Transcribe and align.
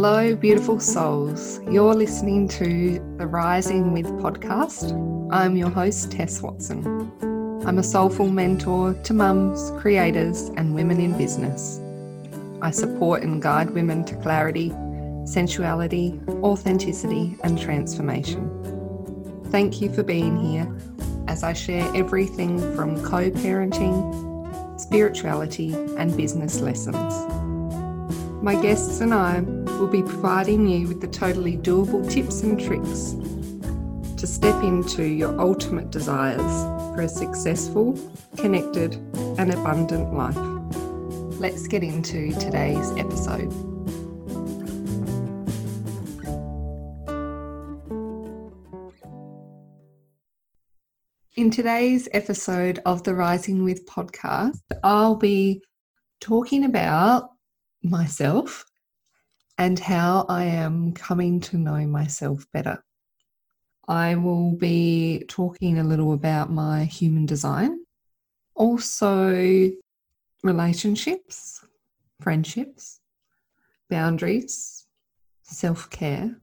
Hello, 0.00 0.36
beautiful 0.36 0.78
souls. 0.78 1.58
You're 1.68 1.92
listening 1.92 2.46
to 2.50 3.00
the 3.18 3.26
Rising 3.26 3.92
with 3.92 4.06
podcast. 4.22 4.92
I'm 5.32 5.56
your 5.56 5.70
host, 5.70 6.12
Tess 6.12 6.40
Watson. 6.40 6.86
I'm 7.66 7.78
a 7.78 7.82
soulful 7.82 8.28
mentor 8.28 8.94
to 8.94 9.12
mums, 9.12 9.72
creators, 9.80 10.50
and 10.56 10.72
women 10.72 11.00
in 11.00 11.18
business. 11.18 11.80
I 12.62 12.70
support 12.70 13.24
and 13.24 13.42
guide 13.42 13.70
women 13.70 14.04
to 14.04 14.14
clarity, 14.14 14.70
sensuality, 15.24 16.20
authenticity, 16.44 17.36
and 17.42 17.60
transformation. 17.60 19.42
Thank 19.50 19.80
you 19.80 19.92
for 19.92 20.04
being 20.04 20.38
here 20.38 20.72
as 21.26 21.42
I 21.42 21.54
share 21.54 21.92
everything 21.96 22.60
from 22.76 23.02
co 23.04 23.32
parenting, 23.32 24.80
spirituality, 24.80 25.74
and 25.96 26.16
business 26.16 26.60
lessons. 26.60 27.34
My 28.40 28.54
guests 28.62 29.00
and 29.00 29.12
I 29.12 29.40
will 29.78 29.86
be 29.86 30.02
providing 30.02 30.66
you 30.66 30.88
with 30.88 31.00
the 31.00 31.06
totally 31.06 31.56
doable 31.56 32.10
tips 32.10 32.42
and 32.42 32.58
tricks 32.58 33.14
to 34.20 34.26
step 34.26 34.64
into 34.64 35.04
your 35.04 35.40
ultimate 35.40 35.90
desires 35.90 36.64
for 36.94 37.02
a 37.02 37.08
successful, 37.08 37.96
connected, 38.36 38.94
and 39.38 39.54
abundant 39.54 40.12
life. 40.12 40.36
Let's 41.38 41.68
get 41.68 41.84
into 41.84 42.32
today's 42.40 42.90
episode. 42.96 43.52
In 51.36 51.52
today's 51.52 52.08
episode 52.12 52.80
of 52.84 53.04
the 53.04 53.14
Rising 53.14 53.62
with 53.62 53.86
podcast, 53.86 54.58
I'll 54.82 55.14
be 55.14 55.62
talking 56.20 56.64
about 56.64 57.30
myself 57.84 58.67
and 59.58 59.78
how 59.78 60.24
I 60.28 60.44
am 60.44 60.92
coming 60.92 61.40
to 61.40 61.58
know 61.58 61.84
myself 61.86 62.46
better. 62.52 62.82
I 63.88 64.14
will 64.14 64.52
be 64.52 65.24
talking 65.28 65.78
a 65.78 65.84
little 65.84 66.12
about 66.12 66.50
my 66.50 66.84
human 66.84 67.26
design, 67.26 67.80
also 68.54 69.70
relationships, 70.44 71.64
friendships, 72.20 73.00
boundaries, 73.90 74.86
self 75.42 75.90
care, 75.90 76.36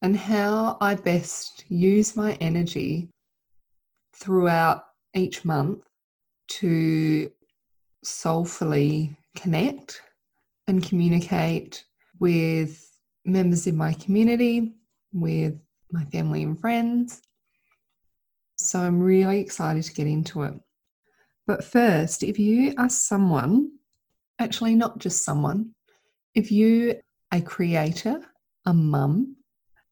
and 0.00 0.16
how 0.16 0.78
I 0.80 0.96
best 0.96 1.64
use 1.68 2.16
my 2.16 2.32
energy 2.40 3.08
throughout 4.14 4.84
each 5.14 5.44
month 5.44 5.84
to 6.48 7.30
soulfully 8.02 9.16
connect 9.36 10.00
and 10.66 10.82
communicate 10.82 11.84
with 12.22 12.88
members 13.24 13.66
in 13.66 13.76
my 13.76 13.92
community, 13.94 14.74
with 15.12 15.58
my 15.90 16.04
family 16.04 16.44
and 16.44 16.56
friends. 16.60 17.20
So 18.58 18.78
I'm 18.78 19.00
really 19.00 19.40
excited 19.40 19.82
to 19.82 19.92
get 19.92 20.06
into 20.06 20.44
it. 20.44 20.54
But 21.48 21.64
first, 21.64 22.22
if 22.22 22.38
you 22.38 22.74
are 22.78 22.88
someone, 22.88 23.72
actually, 24.38 24.76
not 24.76 24.98
just 24.98 25.24
someone, 25.24 25.74
if 26.32 26.52
you 26.52 27.00
a 27.32 27.40
creator, 27.40 28.20
a 28.66 28.72
mum, 28.72 29.34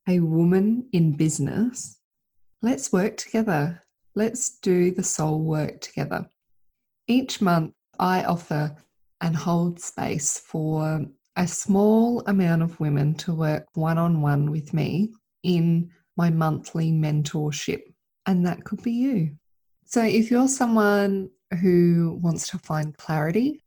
a 0.08 0.20
woman 0.20 0.88
in 0.92 1.16
business, 1.16 1.98
let's 2.62 2.92
work 2.92 3.16
together. 3.16 3.82
Let's 4.14 4.60
do 4.60 4.92
the 4.92 5.02
soul 5.02 5.40
work 5.40 5.80
together. 5.80 6.30
Each 7.08 7.40
month, 7.40 7.72
I 7.98 8.22
offer 8.22 8.76
and 9.20 9.34
hold 9.34 9.80
space 9.80 10.38
for 10.38 11.06
a 11.40 11.46
small 11.46 12.22
amount 12.26 12.60
of 12.60 12.78
women 12.80 13.14
to 13.14 13.32
work 13.32 13.66
one 13.72 13.96
on 13.96 14.20
one 14.20 14.50
with 14.50 14.74
me 14.74 15.10
in 15.42 15.90
my 16.14 16.28
monthly 16.28 16.92
mentorship. 16.92 17.80
And 18.26 18.44
that 18.44 18.62
could 18.64 18.82
be 18.82 18.92
you. 18.92 19.36
So, 19.86 20.02
if 20.02 20.30
you're 20.30 20.48
someone 20.48 21.30
who 21.62 22.18
wants 22.22 22.46
to 22.50 22.58
find 22.58 22.94
clarity, 22.94 23.64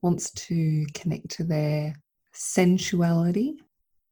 wants 0.00 0.30
to 0.30 0.86
connect 0.94 1.28
to 1.30 1.44
their 1.44 1.96
sensuality, 2.32 3.56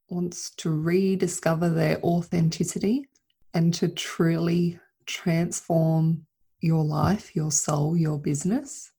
wants 0.08 0.50
to 0.56 0.70
rediscover 0.70 1.68
their 1.68 2.00
authenticity, 2.02 3.06
and 3.54 3.72
to 3.74 3.86
truly 3.86 4.80
transform 5.06 6.26
your 6.60 6.82
life, 6.82 7.36
your 7.36 7.52
soul, 7.52 7.96
your 7.96 8.18
business, 8.18 8.90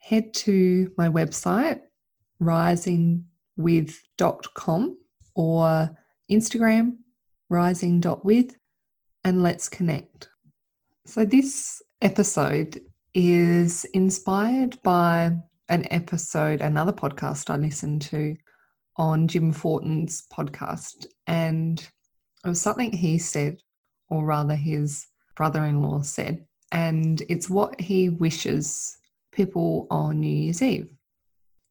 head 0.00 0.34
to 0.34 0.92
my 0.98 1.08
website, 1.08 1.80
risingwith.com 3.58 4.98
or 5.34 5.96
Instagram, 6.30 6.96
rising.with, 7.48 8.56
and 9.24 9.42
let's 9.42 9.68
connect. 9.68 10.28
So, 11.06 11.24
this 11.24 11.82
episode 12.02 12.80
is 13.14 13.84
inspired 13.94 14.80
by 14.82 15.32
an 15.68 15.86
episode, 15.90 16.60
another 16.60 16.92
podcast 16.92 17.50
I 17.50 17.56
listened 17.56 18.02
to 18.02 18.36
on 18.96 19.28
Jim 19.28 19.52
Fortin's 19.52 20.26
podcast. 20.32 21.06
And 21.26 21.80
it 22.44 22.48
was 22.48 22.60
something 22.60 22.92
he 22.92 23.18
said, 23.18 23.58
or 24.08 24.24
rather, 24.24 24.54
his 24.54 25.06
brother 25.36 25.64
in 25.64 25.82
law 25.82 26.02
said. 26.02 26.44
And 26.72 27.22
it's 27.28 27.48
what 27.48 27.80
he 27.80 28.08
wishes 28.08 28.98
people 29.32 29.86
on 29.90 30.20
New 30.20 30.28
Year's 30.28 30.62
Eve. 30.62 30.90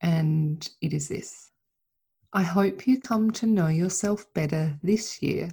And 0.02 0.68
it 0.82 0.94
is 0.94 1.08
this 1.08 1.47
I 2.34 2.44
hope 2.44 2.88
you 2.88 3.00
come 3.00 3.32
to 3.32 3.46
know 3.46 3.68
yourself 3.68 4.26
better 4.34 4.78
this 4.84 5.22
year 5.22 5.50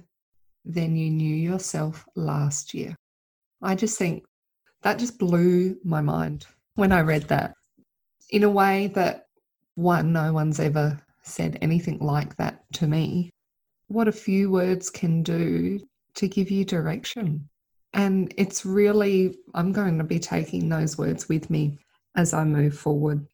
than 0.65 0.95
you 0.95 1.09
knew 1.09 1.35
yourself 1.35 2.05
last 2.15 2.73
year. 2.73 2.95
I 3.61 3.75
just 3.75 3.97
think 3.97 4.25
that 4.81 4.99
just 4.99 5.17
blew 5.17 5.77
my 5.83 6.01
mind 6.01 6.45
when 6.75 6.91
I 6.91 7.01
read 7.01 7.23
that 7.23 7.55
in 8.29 8.43
a 8.43 8.49
way 8.49 8.87
that 8.95 9.27
one, 9.75 10.11
no 10.13 10.33
one's 10.33 10.59
ever 10.59 10.99
said 11.23 11.57
anything 11.61 11.99
like 11.99 12.35
that 12.37 12.63
to 12.73 12.87
me. 12.87 13.31
What 13.87 14.07
a 14.07 14.11
few 14.11 14.51
words 14.51 14.89
can 14.89 15.23
do 15.23 15.79
to 16.15 16.27
give 16.27 16.51
you 16.51 16.65
direction. 16.65 17.47
And 17.93 18.33
it's 18.37 18.65
really, 18.65 19.37
I'm 19.53 19.71
going 19.71 19.97
to 19.97 20.03
be 20.03 20.19
taking 20.19 20.67
those 20.67 20.97
words 20.97 21.29
with 21.29 21.49
me 21.49 21.79
as 22.15 22.33
I 22.33 22.43
move 22.43 22.77
forward, 22.77 23.25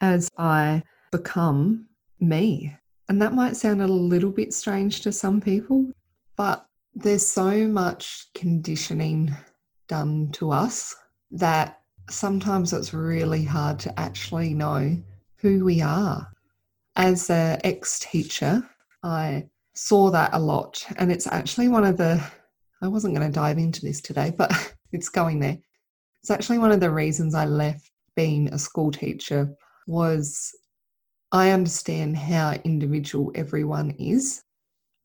as 0.00 0.30
I 0.38 0.82
become 1.12 1.86
me. 2.20 2.74
And 3.08 3.22
that 3.22 3.34
might 3.34 3.56
sound 3.56 3.82
a 3.82 3.86
little 3.86 4.30
bit 4.30 4.52
strange 4.52 5.00
to 5.02 5.12
some 5.12 5.40
people, 5.40 5.86
but 6.36 6.66
there's 6.94 7.26
so 7.26 7.68
much 7.68 8.28
conditioning 8.34 9.34
done 9.86 10.30
to 10.32 10.50
us 10.50 10.94
that 11.30 11.80
sometimes 12.10 12.72
it's 12.72 12.94
really 12.94 13.44
hard 13.44 13.78
to 13.80 14.00
actually 14.00 14.54
know 14.54 14.96
who 15.36 15.64
we 15.64 15.80
are. 15.80 16.26
As 16.96 17.30
an 17.30 17.60
ex 17.62 18.00
teacher, 18.00 18.68
I 19.02 19.46
saw 19.74 20.10
that 20.10 20.30
a 20.32 20.38
lot. 20.38 20.84
And 20.96 21.12
it's 21.12 21.26
actually 21.26 21.68
one 21.68 21.84
of 21.84 21.96
the, 21.96 22.22
I 22.82 22.88
wasn't 22.88 23.14
going 23.14 23.30
to 23.30 23.34
dive 23.34 23.58
into 23.58 23.82
this 23.82 24.00
today, 24.00 24.32
but 24.36 24.50
it's 24.92 25.08
going 25.08 25.40
there. 25.40 25.58
It's 26.22 26.30
actually 26.30 26.58
one 26.58 26.72
of 26.72 26.80
the 26.80 26.90
reasons 26.90 27.34
I 27.34 27.44
left 27.44 27.90
being 28.16 28.48
a 28.48 28.58
school 28.58 28.90
teacher 28.90 29.54
was 29.86 30.52
I 31.32 31.50
understand 31.50 32.16
how 32.16 32.52
individual 32.64 33.32
everyone 33.34 33.90
is, 33.98 34.42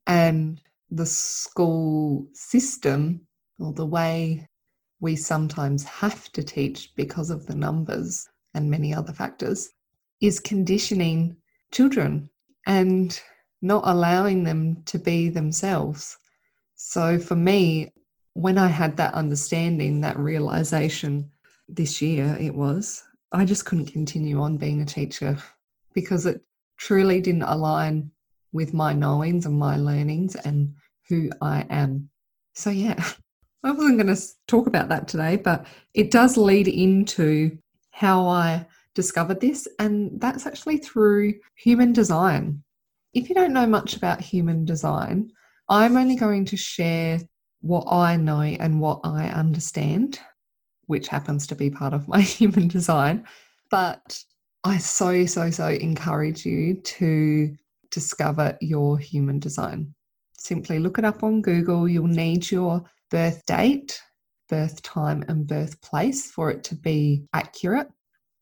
and 0.08 0.62
the 0.90 1.06
school 1.06 2.28
system 2.34 3.22
or 3.59 3.74
the 3.74 3.86
way 3.86 4.48
we 5.00 5.16
sometimes 5.16 5.84
have 5.84 6.32
to 6.34 6.44
teach 6.44 6.94
because 6.96 7.30
of 7.30 7.48
the 7.48 7.56
numbers 7.56 8.28
and 8.54 8.70
many 8.70 8.94
other 8.94 9.14
factors 9.14 9.70
is 10.22 10.40
conditioning 10.40 11.35
children 11.72 12.29
and 12.67 13.20
not 13.62 13.84
allowing 13.85 14.44
them 14.44 14.84
to 14.85 15.00
be 15.00 15.29
themselves. 15.29 16.17
So 16.76 17.17
for 17.17 17.35
me, 17.35 17.91
when 18.34 18.58
I 18.58 18.67
had 18.67 18.97
that 18.97 19.14
understanding, 19.14 20.02
that 20.02 20.17
realization, 20.17 21.32
this 21.67 22.02
year 22.02 22.38
it 22.40 22.53
was, 22.53 23.03
I 23.32 23.46
just 23.46 23.66
couldn't 23.66 23.88
continue 23.88 24.40
on 24.40 24.58
being 24.58 24.82
a 24.82 24.85
teacher 24.85 25.38
because 25.93 26.26
it 26.26 26.41
truly 26.78 27.22
didn't 27.22 27.43
align 27.43 28.11
with 28.52 28.73
my 28.73 28.93
knowings 28.93 29.46
and 29.46 29.58
my 29.58 29.78
learnings 29.78 30.35
and 30.35 30.73
who 31.08 31.29
I 31.41 31.66
am. 31.70 32.09
So, 32.53 32.70
yeah, 32.70 33.03
I 33.64 33.72
wasn't 33.72 34.02
going 34.02 34.16
to 34.16 34.22
talk 34.47 34.67
about 34.67 34.90
that 34.90 35.08
today, 35.08 35.38
but 35.38 35.66
it 35.93 36.11
does 36.11 36.38
lead 36.38 36.67
into 36.67 37.58
how 37.91 38.28
I 38.28 38.66
discovered 38.96 39.40
this, 39.40 39.67
and 39.79 40.20
that's 40.20 40.46
actually 40.46 40.78
through 40.78 41.35
human 41.55 41.93
design. 41.93 42.64
If 43.14 43.29
you 43.29 43.35
don't 43.35 43.53
know 43.53 43.67
much 43.67 43.96
about 43.96 44.22
human 44.22 44.66
design, 44.66 45.32
I'm 45.70 45.96
only 45.96 46.16
going 46.16 46.46
to 46.46 46.58
share 46.58 47.20
what 47.61 47.85
I 47.91 48.16
know 48.16 48.41
and 48.41 48.82
what 48.82 49.02
I 49.03 49.28
understand 49.29 50.20
which 50.91 51.08
happens 51.08 51.47
to 51.47 51.55
be 51.55 51.70
part 51.70 51.93
of 51.93 52.09
my 52.09 52.20
human 52.38 52.67
design. 52.67 53.26
But 53.70 54.22
I 54.63 54.78
so, 54.78 55.25
so, 55.25 55.49
so 55.49 55.67
encourage 55.67 56.46
you 56.46 56.75
to 56.75 57.55
discover 57.90 58.58
your 58.61 58.97
human 58.97 59.40
design. 59.40 59.93
Simply 60.37 60.79
look 60.79 60.97
it 60.97 61.05
up 61.05 61.23
on 61.23 61.41
Google. 61.41 61.87
You'll 61.87 62.08
need 62.08 62.49
your 62.49 62.84
birth 63.09 63.46
date, 63.46 64.02
birth 64.49 64.81
time, 64.81 65.23
and 65.28 65.47
birthplace 65.47 66.29
for 66.31 66.52
it 66.52 66.63
to 66.66 66.75
be 66.75 67.23
accurate. 67.34 67.87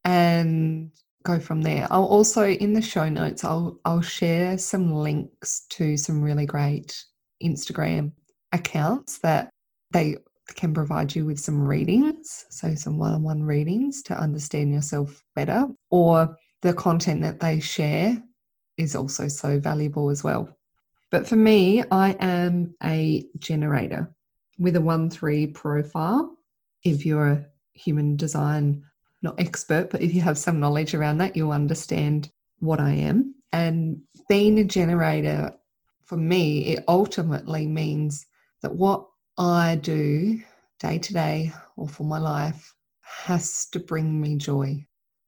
And 0.06 0.92
go 1.24 1.40
from 1.40 1.62
there. 1.62 1.88
I'll 1.92 2.06
also 2.06 2.48
in 2.48 2.74
the 2.74 2.82
show 2.82 3.10
notes 3.10 3.44
I'll 3.44 3.80
I'll 3.86 4.02
share 4.02 4.58
some 4.58 4.94
links 4.94 5.66
to 5.72 5.98
some 5.98 6.22
really 6.22 6.46
great 6.46 7.04
Instagram 7.44 8.14
accounts 8.52 9.20
that 9.20 9.50
they 9.92 10.18
can 10.56 10.74
provide 10.74 11.16
you 11.16 11.26
with 11.26 11.40
some 11.40 11.62
readings, 11.62 12.46
so 12.50 12.76
some 12.76 12.98
one-on-one 12.98 13.44
readings 13.44 14.02
to 14.04 14.20
understand 14.20 14.74
yourself 14.74 15.24
better 15.36 15.68
or 15.90 16.36
the 16.62 16.74
content 16.74 17.22
that 17.22 17.40
they 17.40 17.60
share 17.60 18.22
is 18.78 18.96
also 18.96 19.28
so 19.28 19.60
valuable 19.60 20.10
as 20.10 20.24
well. 20.24 20.50
But 21.12 21.28
for 21.28 21.36
me, 21.36 21.84
I 21.92 22.16
am 22.20 22.76
a 22.84 23.26
generator 23.40 24.14
with 24.58 24.76
a 24.76 24.82
1 24.82 25.10
3 25.10 25.48
profile. 25.48 26.38
If 26.84 27.06
you're 27.06 27.28
a 27.28 27.46
human 27.74 28.16
design 28.16 28.84
not 29.22 29.40
expert, 29.40 29.90
but 29.90 30.02
if 30.02 30.14
you 30.14 30.22
have 30.22 30.38
some 30.38 30.60
knowledge 30.60 30.94
around 30.94 31.18
that, 31.18 31.36
you'll 31.36 31.52
understand 31.52 32.30
what 32.60 32.80
I 32.80 32.92
am. 32.92 33.36
And 33.52 34.02
being 34.30 34.60
a 34.60 34.64
generator, 34.64 35.54
for 36.06 36.18
me, 36.18 36.68
it 36.68 36.84
ultimately 36.88 37.68
means 37.68 38.26
that 38.62 38.76
what 38.76 39.06
I 39.40 39.78
do 39.78 40.42
day 40.82 41.00
to 41.00 41.14
day 41.14 41.54
or 41.78 41.88
for 41.88 42.04
my 42.04 42.20
life 42.20 42.76
has 43.02 43.68
to 43.68 43.80
bring 43.80 44.20
me 44.20 44.36
joy. 44.36 44.86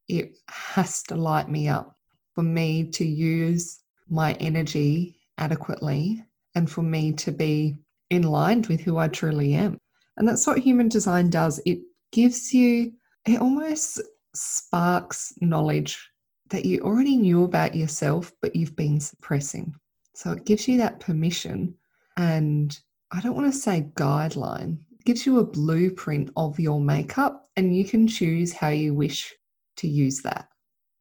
It 0.10 0.38
has 0.50 1.02
to 1.04 1.16
light 1.16 1.50
me 1.50 1.70
up 1.70 1.96
for 2.36 2.44
me 2.44 2.90
to 2.92 3.06
use 3.06 3.80
my 4.10 4.34
energy 4.34 5.16
adequately 5.38 6.26
and 6.56 6.70
for 6.70 6.82
me 6.82 7.14
to 7.14 7.32
be 7.32 7.78
in 8.10 8.24
line 8.24 8.66
with 8.68 8.82
who 8.82 8.98
I 8.98 9.08
truly 9.08 9.54
am. 9.54 9.78
And 10.18 10.28
that's 10.28 10.46
what 10.46 10.60
human 10.60 10.90
design 10.90 11.30
does. 11.30 11.62
It 11.66 11.80
gives 12.12 12.54
you 12.54 12.92
it 13.26 13.40
almost 13.40 14.02
sparks 14.34 15.34
knowledge 15.40 16.06
that 16.50 16.66
you 16.66 16.82
already 16.82 17.16
knew 17.16 17.46
about 17.46 17.76
yourself, 17.76 18.34
but 18.42 18.58
you've 18.58 18.76
been 18.76 19.00
suppressing. 19.00 19.74
So 20.16 20.34
it 20.34 20.46
gives 20.46 20.68
you 20.68 20.78
that 20.80 21.00
permission 21.00 21.76
and 22.18 22.78
I 23.14 23.20
don't 23.20 23.36
want 23.36 23.52
to 23.52 23.60
say 23.60 23.90
guideline, 23.96 24.78
gives 25.04 25.26
you 25.26 25.40
a 25.40 25.46
blueprint 25.46 26.32
of 26.38 26.60
your 26.60 26.80
makeup 26.80 27.50
and 27.58 27.76
you 27.76 27.84
can 27.84 28.08
choose 28.08 28.54
how 28.54 28.70
you 28.70 28.94
wish 28.94 29.34
to 29.78 29.88
use 29.88 30.22
that. 30.22 30.48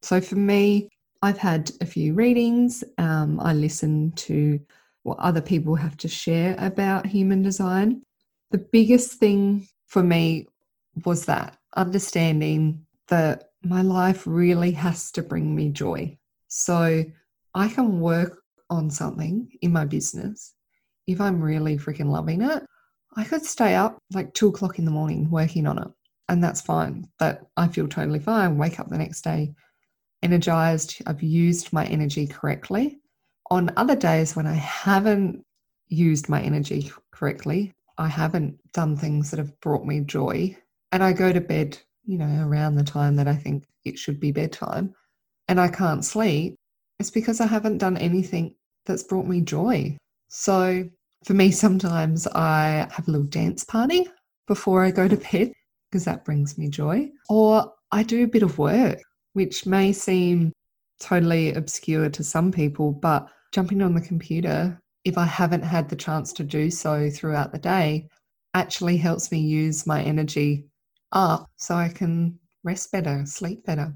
So 0.03 0.21
for 0.21 0.35
me, 0.35 0.89
I've 1.23 1.39
had 1.39 1.71
a 1.81 1.87
few 1.87 2.15
readings. 2.15 2.83
Um, 2.99 3.39
I 3.39 3.53
listen 3.53 4.13
to 4.13 4.59
what 5.03 5.19
other 5.19 5.41
people 5.41 5.77
have 5.77 5.97
to 5.99 6.09
share 6.09 6.57
about 6.59 7.07
human 7.07 7.43
design. 7.43 8.03
The 8.51 8.59
biggest 8.59 9.15
thing 9.15 9.69
for 9.87 10.03
me 10.03 10.47
was 11.05 11.27
that 11.27 11.59
understanding 11.77 12.85
that 13.09 13.51
my 13.63 13.83
life 13.83 14.27
really 14.27 14.73
has 14.73 15.13
to 15.13 15.23
bring 15.23 15.55
me 15.55 15.69
joy. 15.69 16.19
So 16.49 17.05
I 17.55 17.69
can 17.69 18.01
work 18.01 18.43
on 18.69 18.91
something 18.91 19.53
in 19.61 19.73
my 19.73 19.85
business. 19.85 20.55
If 21.11 21.21
I'm 21.21 21.41
really 21.41 21.77
freaking 21.77 22.11
loving 22.11 22.43
it, 22.43 22.63
I 23.17 23.25
could 23.25 23.45
stay 23.45 23.75
up 23.75 23.99
like 24.13 24.33
two 24.33 24.49
o'clock 24.49 24.79
in 24.79 24.85
the 24.85 24.91
morning 24.91 25.29
working 25.29 25.67
on 25.67 25.79
it. 25.79 25.89
And 26.29 26.43
that's 26.43 26.61
fine. 26.61 27.09
But 27.19 27.43
I 27.57 27.67
feel 27.67 27.89
totally 27.89 28.21
fine. 28.21 28.57
Wake 28.57 28.79
up 28.79 28.89
the 28.89 28.99
next 28.99 29.23
day 29.23 29.53
energized. 30.23 31.03
I've 31.07 31.23
used 31.23 31.73
my 31.73 31.85
energy 31.87 32.27
correctly. 32.27 33.01
On 33.51 33.73
other 33.77 33.97
days 33.97 34.37
when 34.37 34.47
I 34.47 34.55
haven't 34.55 35.45
used 35.89 36.29
my 36.29 36.41
energy 36.41 36.93
correctly, 37.11 37.73
I 37.99 38.07
haven't 38.07 38.59
done 38.73 38.97
things 38.97 39.31
that 39.31 39.39
have 39.39 39.59
brought 39.61 39.85
me 39.85 40.01
joy, 40.01 40.57
and 40.93 41.03
I 41.03 41.13
go 41.13 41.33
to 41.33 41.41
bed, 41.41 41.79
you 42.05 42.17
know, 42.17 42.47
around 42.47 42.77
the 42.77 42.85
time 42.85 43.17
that 43.17 43.27
I 43.27 43.35
think 43.35 43.65
it 43.85 43.99
should 43.99 44.21
be 44.21 44.31
bedtime, 44.31 44.95
and 45.49 45.61
I 45.61 45.69
can't 45.69 46.05
sleep, 46.05 46.55
it's 47.01 47.11
because 47.11 47.41
I 47.41 47.47
haven't 47.47 47.79
done 47.79 47.97
anything 47.97 48.55
that's 48.87 49.03
brought 49.03 49.27
me 49.27 49.41
joy. 49.41 49.97
So 50.29 50.89
for 51.25 51.35
me, 51.35 51.51
sometimes 51.51 52.27
I 52.29 52.89
have 52.91 53.07
a 53.07 53.11
little 53.11 53.27
dance 53.27 53.65
party 53.65 54.09
before 54.47 54.85
I 54.85 54.91
go 54.91 55.07
to 55.07 55.17
bed 55.17 55.53
because 55.91 56.05
that 56.05 56.25
brings 56.25 56.57
me 56.57 56.69
joy, 56.69 57.09
or 57.29 57.73
I 57.93 58.03
do 58.05 58.25
a 58.25 58.29
bit 58.29 58.43
of 58.43 58.59
work, 58.59 58.99
which 59.33 59.67
may 59.67 59.93
seem 59.93 60.53
totally 61.01 61.53
obscure 61.53 62.09
to 62.11 62.23
some 62.23 62.53
people, 62.53 62.93
but 62.93 63.29
jumping 63.53 63.83
on 63.83 63.95
the 63.95 64.01
computer, 64.01 64.81
if 65.05 65.19
I 65.19 65.25
haven't 65.25 65.63
had 65.63 65.89
the 65.89 65.97
chance 65.97 66.33
to 66.35 66.45
do 66.45 66.71
so 66.71 67.11
throughout 67.11 67.53
the 67.53 67.59
day, 67.59 68.09
actually 68.55 68.97
helps 68.97 69.33
me 69.33 69.41
use 69.41 69.87
my 69.87 70.03
energy 70.03 70.67
up 71.13 71.47
so 71.57 71.75
I 71.75 71.89
can 71.89 72.39
rest 72.63 72.93
better, 72.93 73.25
sleep 73.27 73.65
better. 73.65 73.93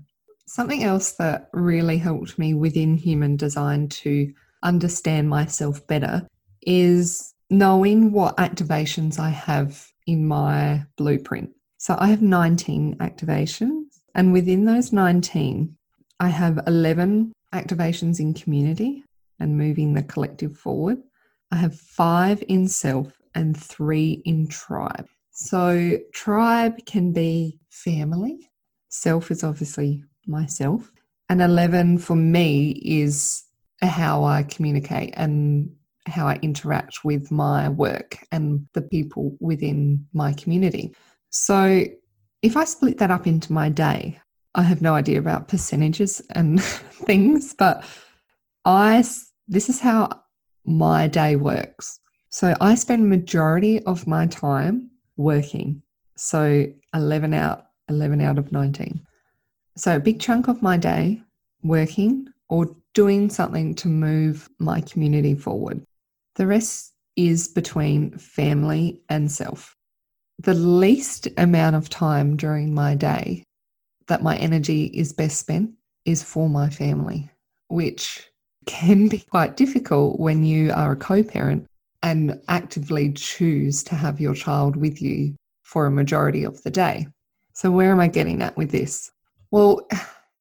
Something 0.47 0.85
else 0.85 1.12
that 1.12 1.49
really 1.53 1.99
helped 1.99 2.38
me 2.38 2.55
within 2.55 2.97
human 2.97 3.37
design 3.37 3.88
to 3.88 4.32
understand 4.62 5.29
myself 5.29 5.87
better 5.87 6.26
is 6.66 7.34
knowing 7.50 8.12
what 8.12 8.37
activations 8.37 9.19
I 9.19 9.31
have 9.31 9.93
in 10.06 10.26
my 10.26 10.84
blueprint. 10.96 11.50
So 11.78 11.96
I 11.99 12.08
have 12.08 12.22
19 12.22 12.96
activations, 12.99 14.00
and 14.14 14.32
within 14.32 14.64
those 14.64 14.93
19, 14.93 15.76
I 16.20 16.28
have 16.28 16.61
11 16.66 17.32
activations 17.52 18.20
in 18.20 18.34
community 18.34 19.05
and 19.38 19.58
moving 19.58 19.94
the 19.94 20.02
collective 20.02 20.56
forward. 20.56 20.99
I 21.50 21.56
have 21.56 21.78
five 21.78 22.43
in 22.49 22.69
self 22.69 23.12
and 23.34 23.56
three 23.56 24.22
in 24.25 24.46
tribe. 24.46 25.06
So, 25.32 25.99
tribe 26.12 26.87
can 26.87 27.12
be 27.12 27.58
family, 27.69 28.50
self 28.88 29.32
is 29.32 29.43
obviously 29.43 30.05
myself, 30.26 30.93
and 31.28 31.43
11 31.43 31.99
for 31.99 32.14
me 32.14 32.70
is 32.84 33.43
how 33.82 34.25
I 34.25 34.44
communicate 34.44 35.12
and 35.16 35.70
how 36.06 36.27
I 36.27 36.39
interact 36.43 37.05
with 37.05 37.31
my 37.31 37.69
work 37.69 38.19
and 38.31 38.67
the 38.75 38.83
people 38.83 39.37
within 39.41 40.06
my 40.12 40.33
community. 40.35 40.95
So, 41.31 41.85
if 42.43 42.56
I 42.56 42.65
split 42.65 42.99
that 42.99 43.11
up 43.11 43.27
into 43.27 43.53
my 43.53 43.71
day, 43.71 44.21
I 44.55 44.62
have 44.62 44.83
no 44.83 44.95
idea 44.95 45.19
about 45.19 45.49
percentages 45.49 46.21
and 46.31 46.62
things, 47.06 47.55
but 47.55 47.85
I 48.64 49.05
this 49.49 49.69
is 49.69 49.81
how 49.81 50.09
my 50.64 51.07
day 51.07 51.37
works. 51.37 52.00
So 52.31 52.55
I 52.61 52.75
spend 52.75 53.09
majority 53.09 53.83
of 53.85 54.07
my 54.07 54.26
time 54.26 54.90
working. 55.17 55.83
So 56.17 56.67
11 56.95 57.35
out, 57.35 57.67
11 57.88 58.21
out 58.21 58.38
of 58.38 58.50
19. 58.50 59.00
So 59.76 59.97
a 59.97 60.00
big 60.00 60.21
chunk 60.21 60.49
of 60.49 60.62
my 60.62 60.76
day 60.76 61.21
working 61.62 62.28
or 62.49 62.75
doing 62.95 63.28
something 63.28 63.75
to 63.76 63.88
move 63.88 64.49
my 64.59 64.81
community 64.81 65.35
forward. 65.35 65.85
The 66.37 66.47
rest 66.47 66.93
is 67.17 67.49
between 67.49 68.19
family 68.19 69.00
and 69.09 69.31
self. 69.31 69.76
The 70.38 70.55
least 70.55 71.29
amount 71.37 71.76
of 71.76 71.88
time 71.88 72.37
during 72.37 72.75
my 72.75 72.95
day 72.95 73.45
that 74.09 74.23
my 74.23 74.37
energy 74.37 74.87
is 74.87 75.12
best 75.12 75.38
spent 75.38 75.71
is 76.05 76.23
for 76.23 76.49
my 76.49 76.69
family, 76.69 77.31
which 77.69 78.29
can 78.67 79.09
be 79.09 79.19
quite 79.19 79.57
difficult 79.57 80.19
when 80.19 80.45
you 80.45 80.73
are 80.73 80.93
a 80.93 80.97
co 80.97 81.23
parent 81.23 81.67
and 82.03 82.41
actively 82.49 83.12
choose 83.12 83.83
to 83.85 83.95
have 83.95 84.21
your 84.21 84.35
child 84.35 84.76
with 84.76 85.00
you 85.00 85.35
for 85.62 85.87
a 85.87 85.91
majority 85.91 86.45
of 86.45 86.62
the 86.62 86.71
day. 86.71 87.07
So, 87.55 87.71
where 87.71 87.93
am 87.93 88.00
I 88.00 88.09
getting 88.09 88.43
at 88.43 88.57
with 88.57 88.71
this? 88.71 89.11
Well, 89.50 89.87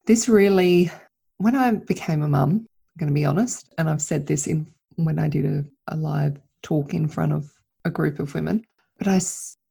this 0.06 0.28
really, 0.28 0.90
when 1.38 1.54
I 1.54 1.70
became 1.72 2.22
a 2.22 2.28
mum, 2.28 2.50
I'm 2.50 2.98
going 2.98 3.08
to 3.08 3.14
be 3.14 3.24
honest, 3.24 3.72
and 3.78 3.88
I've 3.88 4.02
said 4.02 4.26
this 4.26 4.46
in 4.46 4.66
when 4.96 5.18
I 5.18 5.28
did 5.28 5.44
a, 5.46 5.64
a 5.88 5.96
live 5.96 6.40
talk 6.62 6.94
in 6.94 7.08
front 7.08 7.32
of 7.32 7.50
a 7.84 7.90
group 7.90 8.18
of 8.18 8.34
women, 8.34 8.64
but 8.98 9.08
I, 9.08 9.20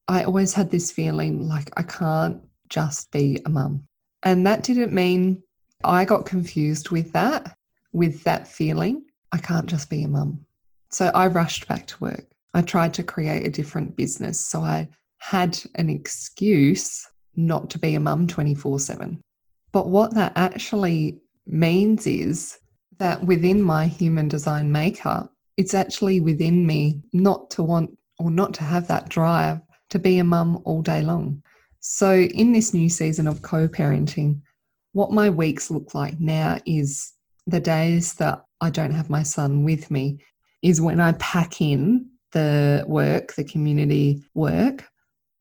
I 0.08 0.24
always 0.24 0.53
had 0.53 0.70
this 0.70 0.91
feeling 0.91 1.48
like 1.48 1.70
I 1.77 1.84
can't 1.84 2.41
just 2.70 3.12
be 3.12 3.41
a 3.46 3.50
mum. 3.50 3.86
And 4.24 4.46
that 4.48 4.63
didn't 4.63 4.93
mean 4.93 5.43
I 5.84 6.05
got 6.05 6.25
confused 6.25 6.89
with 6.89 7.12
that, 7.13 7.58
with 7.91 8.24
that 8.24 8.48
feeling. 8.48 9.05
I 9.32 9.38
can't 9.38 9.65
just 9.65 9.89
be 9.89 10.03
a 10.03 10.08
mum. 10.08 10.46
So 10.89 11.12
I 11.13 11.27
rushed 11.27 11.67
back 11.67 11.88
to 11.88 12.00
work. 12.00 12.25
I 12.53 12.62
tried 12.62 12.93
to 12.96 13.03
create 13.03 13.46
a 13.48 13.51
different 13.51 13.96
business. 13.96 14.39
So 14.39 14.62
I 14.62 14.88
had 15.17 15.60
an 15.75 15.89
excuse 15.89 17.08
not 17.36 17.70
to 17.72 17.79
be 17.79 17.96
a 17.96 18.00
mum 18.00 18.27
24 18.27 18.79
7. 18.79 19.20
But 19.72 19.88
what 19.88 20.13
that 20.13 20.34
actually 20.36 21.20
means 21.48 22.05
is 22.05 22.60
that 23.00 23.24
within 23.24 23.62
my 23.62 23.88
human 23.88 24.27
design 24.27 24.72
makeup, 24.72 25.33
it's 25.57 25.74
actually 25.74 26.19
within 26.19 26.65
me 26.65 27.01
not 27.13 27.50
to 27.51 27.63
want 27.63 27.98
or 28.19 28.31
not 28.31 28.53
to 28.55 28.63
have 28.63 28.88
that 28.88 29.10
drive 29.10 29.60
to 29.89 30.00
be 30.00 30.17
a 30.19 30.24
mum 30.24 30.62
all 30.65 30.81
day 30.81 31.01
long. 31.01 31.41
So, 31.79 32.13
in 32.13 32.53
this 32.53 32.74
new 32.74 32.89
season 32.89 33.27
of 33.27 33.41
co 33.41 33.67
parenting, 33.67 34.41
what 34.93 35.12
my 35.12 35.29
weeks 35.29 35.69
look 35.69 35.93
like 35.93 36.19
now 36.19 36.60
is 36.65 37.13
the 37.48 37.60
days 37.60 38.13
that 38.15 38.45
I 38.62 38.69
don't 38.69 38.93
have 38.93 39.10
my 39.10 39.24
son 39.24 39.63
with 39.63 39.91
me 39.91 40.19
is 40.62 40.79
when 40.79 41.01
I 41.01 41.12
pack 41.13 41.62
in 41.62 42.10
the 42.31 42.86
work, 42.88 43.33
the 43.36 43.43
community 43.43 44.24
work. 44.33 44.86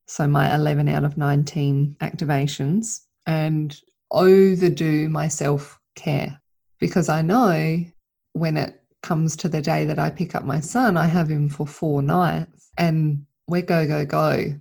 So 0.07 0.27
my 0.27 0.55
11 0.55 0.89
out 0.89 1.05
of 1.05 1.17
19 1.17 1.97
activations 2.01 3.01
and 3.27 3.79
overdo 4.11 5.09
my 5.09 5.29
self 5.29 5.79
care 5.95 6.41
because 6.81 7.09
I 7.09 7.23
know 7.23 7.85
when 8.33 8.57
it 8.57 8.82
comes 9.03 9.37
to 9.37 9.49
the 9.49 9.61
day 9.61 9.85
that 9.85 9.99
I 9.99 10.11
pick 10.11 10.35
up 10.35 10.45
my 10.45 10.61
son, 10.61 10.97
I 10.97 11.07
have 11.07 11.29
him 11.29 11.49
for 11.49 11.67
four 11.67 12.03
nights 12.03 12.71
and 12.79 13.27
we're 13.49 13.63
go, 13.63 13.87
go, 13.87 14.05
go. 14.05 14.55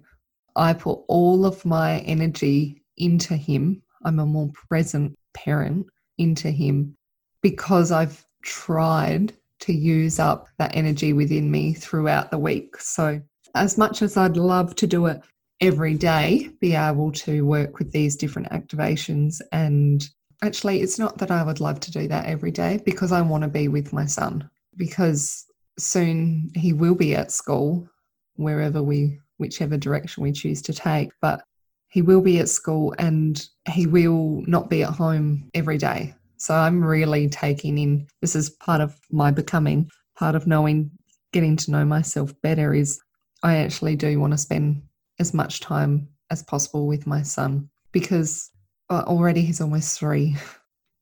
I 0.56 0.74
put 0.74 1.00
all 1.08 1.46
of 1.46 1.64
my 1.64 2.00
energy 2.00 2.84
into 2.98 3.36
him. 3.36 3.82
I'm 4.04 4.20
a 4.20 4.26
more 4.26 4.52
present 4.70 5.16
parent 5.34 5.88
into 6.18 6.50
him 6.52 6.98
because 7.42 7.92
I've 7.92 8.26
tried 8.44 9.34
to 9.62 9.74
use 9.74 10.20
up 10.20 10.48
that 10.58 10.76
energy 10.76 11.14
within 11.14 11.50
me 11.50 11.74
throughout 11.74 12.32
the 12.32 12.38
week. 12.38 12.78
So, 12.78 13.22
as 13.54 13.78
much 13.78 14.02
as 14.02 14.18
I'd 14.18 14.38
love 14.38 14.76
to 14.76 14.88
do 14.88 15.06
it 15.06 15.22
every 15.60 15.94
day, 15.94 16.50
be 16.60 16.74
able 16.74 17.12
to 17.12 17.46
work 17.46 17.78
with 17.80 17.92
these 17.92 18.16
different 18.16 18.50
activations. 18.50 19.40
And 19.52 20.08
actually, 20.42 20.82
it's 20.82 21.00
not 21.00 21.18
that 21.20 21.32
I 21.32 21.44
would 21.44 21.60
love 21.60 21.80
to 21.82 21.92
do 21.92 22.08
that 22.08 22.26
every 22.26 22.52
day 22.52 22.80
because 22.86 23.12
I 23.12 23.22
want 23.22 23.44
to 23.44 23.48
be 23.48 23.68
with 23.68 23.94
my 23.94 24.06
son 24.06 24.50
because 24.76 25.46
soon 25.78 26.52
he 26.56 26.74
will 26.74 26.96
be 26.96 27.16
at 27.16 27.32
school 27.32 27.88
wherever 28.36 28.82
we 28.82 29.20
whichever 29.38 29.78
direction 29.78 30.24
we 30.24 30.32
choose 30.32 30.62
to 30.62 30.74
take 30.74 31.10
but 31.22 31.44
he 31.92 32.02
will 32.02 32.22
be 32.22 32.40
at 32.40 32.48
school 32.48 32.96
and 33.00 33.48
he 33.68 33.86
will 33.86 34.44
not 34.48 34.70
be 34.70 34.82
at 34.82 34.94
home 34.94 35.50
every 35.54 35.78
day. 35.78 36.16
So 36.38 36.56
I'm 36.56 36.82
really 36.82 37.28
taking 37.28 37.78
in 37.78 38.08
this 38.22 38.34
is 38.34 38.50
part 38.50 38.80
of 38.80 38.98
my 39.12 39.30
becoming, 39.30 39.92
part 40.18 40.36
of 40.36 40.48
knowing, 40.48 40.90
getting 41.34 41.58
to 41.58 41.72
know 41.72 41.84
myself 41.84 42.34
better 42.42 42.74
is 42.74 43.02
I 43.44 43.58
actually 43.58 43.98
do 43.98 44.20
want 44.20 44.32
to 44.32 44.38
spend 44.38 44.82
as 45.20 45.34
much 45.34 45.60
time 45.60 46.08
as 46.30 46.44
possible 46.44 46.88
with 46.88 47.06
my 47.06 47.24
son 47.24 47.70
because 47.92 48.50
uh, 48.92 49.04
already 49.08 49.42
he's 49.42 49.62
almost 49.62 49.98
three. 49.98 50.36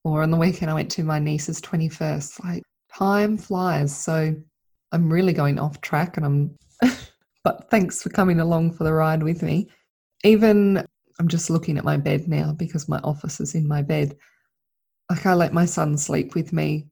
Or 0.05 0.23
on 0.23 0.31
the 0.31 0.37
weekend, 0.37 0.71
I 0.71 0.75
went 0.75 0.91
to 0.91 1.03
my 1.03 1.19
niece's 1.19 1.59
21st. 1.59 2.43
Like, 2.43 2.63
time 2.93 3.37
flies. 3.37 3.95
So 3.95 4.33
I'm 4.91 5.11
really 5.11 5.33
going 5.33 5.59
off 5.59 5.81
track 5.81 6.15
and 6.15 6.25
I'm, 6.25 6.55
but 7.43 7.69
thanks 7.69 8.01
for 8.01 8.09
coming 8.09 8.39
along 8.39 8.73
for 8.73 8.85
the 8.85 8.93
ride 8.93 9.23
with 9.23 9.43
me. 9.43 9.69
Even 10.23 10.85
I'm 11.19 11.27
just 11.27 11.49
looking 11.49 11.77
at 11.77 11.83
my 11.83 11.97
bed 11.97 12.27
now 12.27 12.53
because 12.53 12.87
my 12.87 12.99
office 12.99 13.41
is 13.41 13.55
in 13.55 13.67
my 13.67 13.81
bed 13.81 14.15
like 15.09 15.25
I 15.25 15.33
let 15.33 15.53
my 15.53 15.65
son 15.65 15.97
sleep 15.97 16.35
with 16.35 16.53
me. 16.53 16.87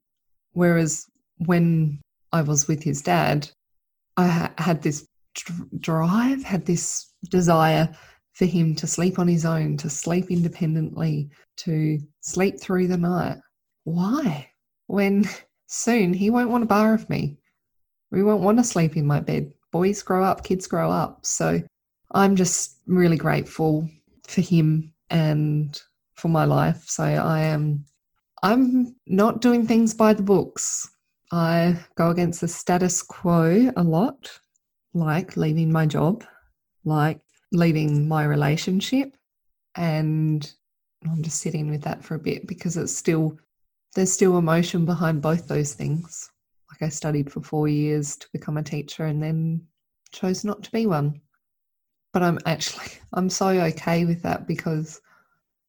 Whereas 0.53 1.05
when 1.37 2.01
I 2.31 2.41
was 2.41 2.67
with 2.67 2.83
his 2.83 3.01
dad, 3.01 3.49
I 4.17 4.27
ha- 4.27 4.53
had 4.57 4.81
this 4.81 5.05
drive, 5.79 6.43
had 6.43 6.65
this 6.65 7.13
desire 7.29 7.89
for 8.37 8.45
him 8.45 8.75
to 8.75 8.85
sleep 8.85 9.17
on 9.17 9.27
his 9.27 9.45
own, 9.45 9.77
to 9.77 9.89
sleep 9.89 10.29
independently, 10.29 11.27
to 11.55 11.99
sleep 12.21 12.59
through 12.59 12.87
the 12.87 12.97
night. 12.97 13.37
Why? 13.83 14.51
When 14.85 15.25
soon 15.67 16.13
he 16.13 16.29
won't 16.29 16.51
want 16.51 16.63
a 16.63 16.67
bar 16.67 16.93
of 16.93 17.09
me. 17.09 17.39
We 18.11 18.23
won't 18.23 18.43
want 18.43 18.59
to 18.59 18.63
sleep 18.63 18.95
in 18.95 19.07
my 19.07 19.21
bed. 19.21 19.51
Boys 19.71 20.03
grow 20.03 20.23
up, 20.23 20.43
kids 20.43 20.67
grow 20.67 20.91
up. 20.91 21.25
So 21.25 21.61
I'm 22.11 22.35
just 22.35 22.77
really 22.85 23.17
grateful 23.17 23.89
for 24.27 24.41
him 24.41 24.93
and 25.09 25.81
for 26.13 26.27
my 26.27 26.45
life. 26.45 26.83
So 26.87 27.03
I 27.03 27.41
am 27.41 27.85
I'm 28.43 28.95
not 29.07 29.41
doing 29.41 29.65
things 29.65 29.95
by 29.95 30.13
the 30.13 30.21
books. 30.21 30.87
I 31.31 31.79
go 31.95 32.11
against 32.11 32.41
the 32.41 32.47
status 32.47 33.01
quo 33.01 33.71
a 33.75 33.83
lot, 33.83 34.29
like 34.93 35.35
leaving 35.37 35.71
my 35.71 35.87
job, 35.87 36.23
like 36.85 37.19
leaving 37.51 38.07
my 38.07 38.23
relationship. 38.23 39.15
And 39.75 40.51
I'm 41.05 41.23
just 41.23 41.41
sitting 41.41 41.69
with 41.69 41.81
that 41.83 42.03
for 42.03 42.15
a 42.15 42.19
bit 42.19 42.47
because 42.47 42.77
it's 42.77 42.95
still, 42.95 43.37
there's 43.95 44.11
still 44.11 44.37
emotion 44.37 44.85
behind 44.85 45.21
both 45.21 45.47
those 45.47 45.73
things. 45.73 46.29
Like 46.71 46.87
I 46.87 46.89
studied 46.89 47.31
for 47.31 47.41
four 47.41 47.67
years 47.67 48.17
to 48.17 48.27
become 48.33 48.57
a 48.57 48.63
teacher 48.63 49.05
and 49.05 49.21
then 49.21 49.61
chose 50.11 50.43
not 50.43 50.63
to 50.63 50.71
be 50.71 50.85
one. 50.85 51.21
But 52.13 52.23
I'm 52.23 52.39
actually, 52.45 52.87
I'm 53.13 53.29
so 53.29 53.47
okay 53.47 54.05
with 54.05 54.21
that 54.23 54.47
because 54.47 54.99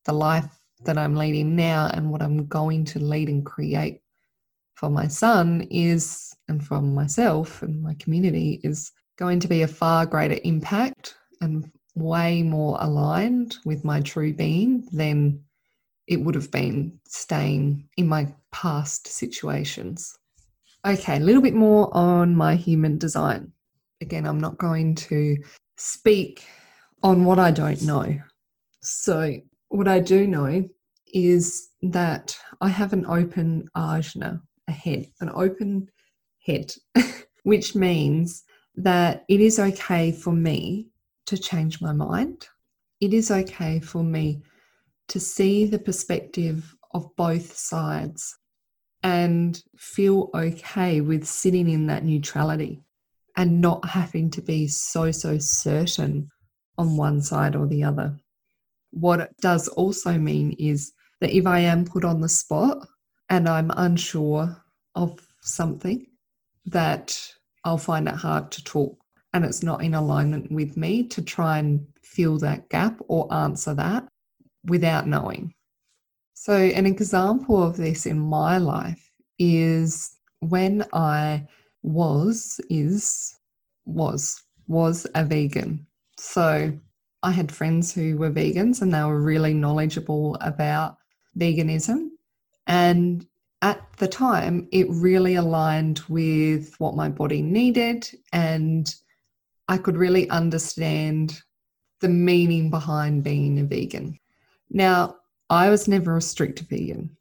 the 0.04 0.12
life 0.12 0.48
that 0.84 0.96
I'm 0.96 1.14
leading 1.14 1.56
now 1.56 1.90
and 1.92 2.10
what 2.10 2.22
I'm 2.22 2.46
going 2.46 2.84
to 2.86 2.98
lead 2.98 3.28
and 3.28 3.44
create 3.44 4.00
for 4.74 4.88
my 4.88 5.08
son 5.08 5.66
is, 5.70 6.34
and 6.46 6.64
for 6.64 6.80
myself 6.80 7.62
and 7.62 7.82
my 7.82 7.94
community, 7.98 8.60
is 8.62 8.92
going 9.16 9.40
to 9.40 9.48
be 9.48 9.62
a 9.62 9.68
far 9.68 10.06
greater 10.06 10.38
impact 10.44 11.17
and 11.40 11.70
way 11.94 12.42
more 12.42 12.76
aligned 12.80 13.56
with 13.64 13.84
my 13.84 14.00
true 14.00 14.32
being 14.32 14.86
than 14.92 15.42
it 16.06 16.20
would 16.20 16.34
have 16.34 16.50
been 16.50 16.98
staying 17.06 17.88
in 17.96 18.08
my 18.08 18.32
past 18.50 19.06
situations. 19.06 20.16
Okay, 20.86 21.16
a 21.16 21.20
little 21.20 21.42
bit 21.42 21.54
more 21.54 21.94
on 21.94 22.34
my 22.34 22.54
human 22.54 22.98
design. 22.98 23.52
Again, 24.00 24.26
I'm 24.26 24.40
not 24.40 24.58
going 24.58 24.94
to 24.94 25.36
speak 25.76 26.44
on 27.02 27.24
what 27.24 27.38
I 27.38 27.50
don't 27.50 27.82
know. 27.82 28.18
So, 28.80 29.34
what 29.68 29.88
I 29.88 30.00
do 30.00 30.26
know 30.26 30.66
is 31.12 31.68
that 31.82 32.36
I 32.60 32.68
have 32.68 32.92
an 32.92 33.04
open 33.06 33.68
ajna, 33.76 34.40
a 34.66 34.72
head, 34.72 35.08
an 35.20 35.30
open 35.34 35.88
head, 36.44 36.72
which 37.42 37.74
means 37.74 38.44
that 38.76 39.24
it 39.28 39.40
is 39.40 39.58
okay 39.58 40.12
for 40.12 40.32
me 40.32 40.88
to 41.28 41.38
change 41.38 41.80
my 41.80 41.92
mind. 41.92 42.48
It 43.00 43.12
is 43.12 43.30
okay 43.30 43.80
for 43.80 44.02
me 44.02 44.42
to 45.08 45.20
see 45.20 45.66
the 45.66 45.78
perspective 45.78 46.74
of 46.94 47.14
both 47.16 47.56
sides 47.56 48.36
and 49.02 49.62
feel 49.76 50.30
okay 50.34 51.00
with 51.00 51.26
sitting 51.26 51.68
in 51.68 51.86
that 51.86 52.04
neutrality 52.04 52.82
and 53.36 53.60
not 53.60 53.84
having 53.84 54.30
to 54.30 54.42
be 54.42 54.66
so, 54.66 55.10
so 55.10 55.38
certain 55.38 56.28
on 56.78 56.96
one 56.96 57.20
side 57.20 57.54
or 57.54 57.66
the 57.66 57.84
other. 57.84 58.16
What 58.90 59.20
it 59.20 59.34
does 59.40 59.68
also 59.68 60.18
mean 60.18 60.56
is 60.58 60.92
that 61.20 61.30
if 61.30 61.46
I 61.46 61.60
am 61.60 61.84
put 61.84 62.04
on 62.04 62.20
the 62.20 62.28
spot 62.28 62.88
and 63.28 63.48
I'm 63.48 63.70
unsure 63.76 64.56
of 64.94 65.20
something, 65.42 66.06
that 66.66 67.20
I'll 67.64 67.78
find 67.78 68.08
it 68.08 68.14
hard 68.14 68.50
to 68.52 68.64
talk 68.64 68.98
and 69.38 69.46
it's 69.46 69.62
not 69.62 69.84
in 69.84 69.94
alignment 69.94 70.50
with 70.50 70.76
me 70.76 71.04
to 71.04 71.22
try 71.22 71.58
and 71.58 71.86
fill 72.02 72.38
that 72.38 72.68
gap 72.70 73.00
or 73.06 73.32
answer 73.32 73.72
that 73.72 74.08
without 74.64 75.06
knowing. 75.06 75.54
So, 76.34 76.54
an 76.54 76.86
example 76.86 77.62
of 77.62 77.76
this 77.76 78.04
in 78.04 78.18
my 78.18 78.58
life 78.58 79.12
is 79.38 80.10
when 80.40 80.84
I 80.92 81.46
was, 81.82 82.60
is, 82.68 83.32
was, 83.84 84.42
was 84.66 85.06
a 85.14 85.24
vegan. 85.24 85.86
So, 86.16 86.76
I 87.22 87.30
had 87.30 87.52
friends 87.52 87.94
who 87.94 88.16
were 88.16 88.32
vegans 88.32 88.82
and 88.82 88.92
they 88.92 89.04
were 89.04 89.22
really 89.22 89.54
knowledgeable 89.54 90.36
about 90.40 90.96
veganism. 91.38 92.08
And 92.66 93.24
at 93.62 93.86
the 93.98 94.08
time, 94.08 94.66
it 94.72 94.88
really 94.90 95.36
aligned 95.36 96.00
with 96.08 96.74
what 96.78 96.96
my 96.96 97.08
body 97.08 97.40
needed. 97.40 98.08
And 98.32 98.92
I 99.68 99.78
could 99.78 99.96
really 99.96 100.28
understand 100.30 101.40
the 102.00 102.08
meaning 102.08 102.70
behind 102.70 103.24
being 103.24 103.58
a 103.58 103.64
vegan. 103.64 104.18
Now, 104.70 105.16
I 105.50 105.68
was 105.70 105.88
never 105.88 106.16
a 106.16 106.22
strict 106.22 106.60
vegan. 106.60 107.16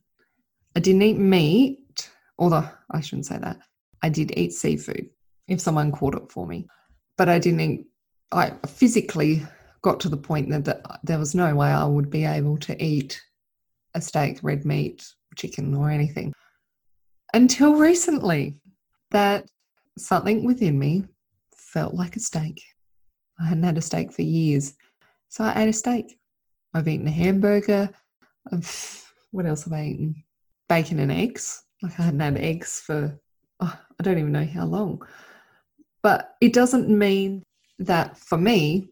I 0.75 0.79
didn't 0.79 1.01
eat 1.01 1.17
meat, 1.17 2.09
although 2.37 2.67
I 2.91 3.01
shouldn't 3.01 3.25
say 3.25 3.37
that. 3.37 3.57
I 4.01 4.09
did 4.09 4.37
eat 4.37 4.53
seafood 4.53 5.09
if 5.47 5.59
someone 5.59 5.91
caught 5.91 6.15
it 6.15 6.31
for 6.31 6.45
me. 6.45 6.67
But 7.17 7.29
I 7.29 7.39
didn't 7.39 7.61
eat, 7.61 7.87
I 8.31 8.51
physically 8.67 9.45
got 9.81 9.99
to 10.01 10.09
the 10.09 10.17
point 10.17 10.49
that, 10.49 10.65
that 10.65 10.99
there 11.03 11.19
was 11.19 11.33
no 11.35 11.55
way 11.55 11.69
I 11.69 11.85
would 11.85 12.09
be 12.09 12.25
able 12.25 12.57
to 12.59 12.83
eat 12.83 13.21
a 13.93 14.01
steak, 14.01 14.39
red 14.43 14.65
meat, 14.65 15.07
chicken, 15.35 15.73
or 15.73 15.89
anything. 15.89 16.33
Until 17.33 17.75
recently, 17.75 18.55
that 19.11 19.49
something 19.97 20.45
within 20.45 20.77
me 20.77 21.05
felt 21.73 21.93
like 21.93 22.15
a 22.15 22.19
steak. 22.19 22.61
I 23.39 23.45
hadn't 23.45 23.63
had 23.63 23.77
a 23.77 23.81
steak 23.81 24.11
for 24.11 24.23
years. 24.23 24.73
So 25.29 25.43
I 25.43 25.61
ate 25.61 25.69
a 25.69 25.73
steak. 25.73 26.19
I've 26.73 26.87
eaten 26.87 27.07
a 27.07 27.11
hamburger. 27.11 27.89
I've, 28.51 29.11
what 29.31 29.45
else 29.45 29.65
have 29.65 29.73
I 29.73 29.85
eaten? 29.85 30.23
Bacon 30.69 30.99
and 30.99 31.11
eggs. 31.11 31.63
Like 31.81 31.99
I 31.99 32.03
hadn't 32.03 32.19
had 32.19 32.37
eggs 32.37 32.79
for, 32.79 33.19
oh, 33.59 33.79
I 33.99 34.03
don't 34.03 34.17
even 34.17 34.31
know 34.31 34.45
how 34.45 34.65
long. 34.65 35.01
But 36.01 36.35
it 36.41 36.53
doesn't 36.53 36.89
mean 36.89 37.43
that 37.79 38.17
for 38.17 38.37
me, 38.37 38.89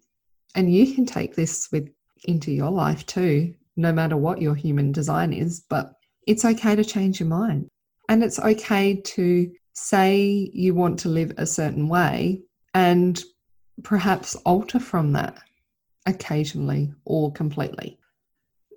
and 0.53 0.73
you 0.73 0.93
can 0.93 1.05
take 1.05 1.35
this 1.35 1.69
with 1.71 1.89
into 2.25 2.51
your 2.51 2.71
life 2.71 3.05
too, 3.05 3.53
no 3.75 3.91
matter 3.91 4.17
what 4.17 4.41
your 4.41 4.55
human 4.55 4.91
design 4.91 5.33
is, 5.33 5.61
but 5.69 5.93
it's 6.27 6.45
okay 6.45 6.75
to 6.75 6.83
change 6.83 7.19
your 7.19 7.29
mind. 7.29 7.67
And 8.09 8.23
it's 8.23 8.39
okay 8.39 8.95
to 8.95 9.51
say 9.73 10.49
you 10.53 10.73
want 10.73 10.99
to 10.99 11.09
live 11.09 11.33
a 11.37 11.45
certain 11.45 11.87
way 11.87 12.41
and 12.75 13.23
perhaps 13.83 14.35
alter 14.45 14.79
from 14.79 15.13
that 15.13 15.39
occasionally 16.05 16.93
or 17.05 17.31
completely. 17.31 17.97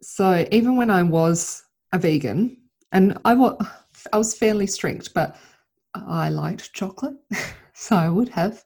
So 0.01 0.47
even 0.53 0.77
when 0.77 0.89
I 0.89 1.03
was 1.03 1.65
a 1.93 1.99
vegan, 1.99 2.57
and 2.93 3.19
I 3.25 3.35
was, 3.35 3.61
I 4.13 4.17
was 4.17 4.35
fairly 4.35 4.67
strict, 4.67 5.13
but 5.13 5.37
I 5.95 6.31
liked 6.31 6.73
chocolate. 6.73 7.17
so 7.75 7.97
I 7.97 8.09
would 8.09 8.31
have 8.31 8.65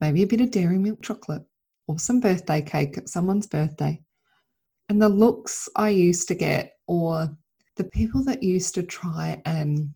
maybe 0.00 0.22
a 0.22 0.26
bit 0.26 0.42
of 0.42 0.50
dairy 0.50 0.78
milk 0.78 1.02
chocolate 1.02 1.42
or 1.88 1.98
some 1.98 2.20
birthday 2.20 2.60
cake 2.60 2.98
at 2.98 3.08
someone's 3.08 3.46
birthday. 3.46 4.00
And 4.90 5.00
the 5.00 5.08
looks 5.08 5.68
I 5.76 5.88
used 5.88 6.28
to 6.28 6.34
get, 6.34 6.74
or 6.86 7.34
the 7.76 7.84
people 7.84 8.22
that 8.24 8.42
used 8.42 8.74
to 8.74 8.82
try 8.82 9.40
and 9.46 9.94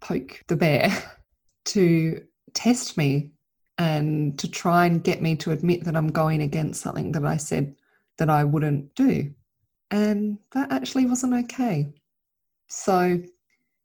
poke 0.00 0.42
the 0.46 0.56
bear 0.56 0.96
to 1.66 2.22
test 2.54 2.96
me 2.96 3.32
and 3.78 4.36
to 4.38 4.50
try 4.50 4.86
and 4.86 5.04
get 5.04 5.22
me 5.22 5.36
to 5.36 5.52
admit 5.52 5.84
that 5.84 5.96
I'm 5.96 6.10
going 6.10 6.42
against 6.42 6.82
something 6.82 7.12
that 7.12 7.24
I 7.24 7.36
said 7.36 7.76
that 8.18 8.28
I 8.28 8.44
wouldn't 8.44 8.94
do. 8.96 9.32
And 9.90 10.38
that 10.52 10.72
actually 10.72 11.06
wasn't 11.06 11.34
okay. 11.44 11.88
So, 12.66 13.22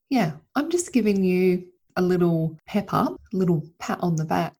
yeah, 0.10 0.34
I'm 0.56 0.70
just 0.70 0.92
giving 0.92 1.24
you 1.24 1.68
a 1.96 2.02
little 2.02 2.58
pep 2.66 2.92
up, 2.92 3.22
a 3.34 3.38
little 3.38 3.64
pat 3.80 4.00
on 4.02 4.16
the 4.16 4.26
back. 4.26 4.56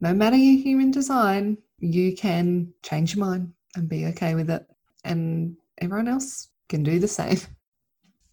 No 0.00 0.14
matter 0.14 0.36
your 0.36 0.60
human 0.62 0.90
design, 0.90 1.58
you 1.78 2.16
can 2.16 2.72
change 2.82 3.14
your 3.14 3.24
mind 3.24 3.52
and 3.76 3.88
be 3.88 4.06
okay 4.06 4.34
with 4.34 4.50
it. 4.50 4.66
And 5.04 5.56
everyone 5.78 6.08
else 6.08 6.48
can 6.68 6.82
do 6.82 6.98
the 6.98 7.08
same. 7.08 7.38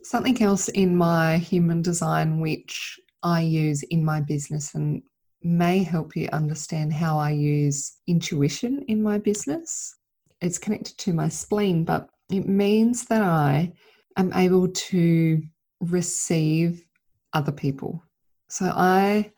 Something 0.02 0.42
else 0.42 0.70
in 0.70 0.96
my 0.96 1.38
human 1.38 1.82
design, 1.82 2.40
which 2.40 3.00
I 3.22 3.42
use 3.42 3.84
in 3.84 4.06
my 4.06 4.22
business 4.22 4.74
and 4.74 5.04
may 5.42 5.84
help 5.84 6.16
you 6.16 6.28
understand 6.32 6.94
how 6.94 7.18
I 7.18 7.32
use 7.32 7.98
intuition 8.08 8.84
in 8.88 9.02
my 9.02 9.18
business. 9.18 9.96
It's 10.42 10.58
connected 10.58 10.98
to 11.00 11.14
my 11.14 11.30
spleen, 11.30 11.84
but 11.84 12.10
it 12.30 12.48
means 12.48 13.06
that 13.06 13.22
I 13.22 13.74
am 14.18 14.34
able 14.34 14.68
to 14.68 15.42
receive 15.82 16.86
other 17.34 17.52
people. 17.52 18.04
So, 18.50 18.72
I, 18.76 19.32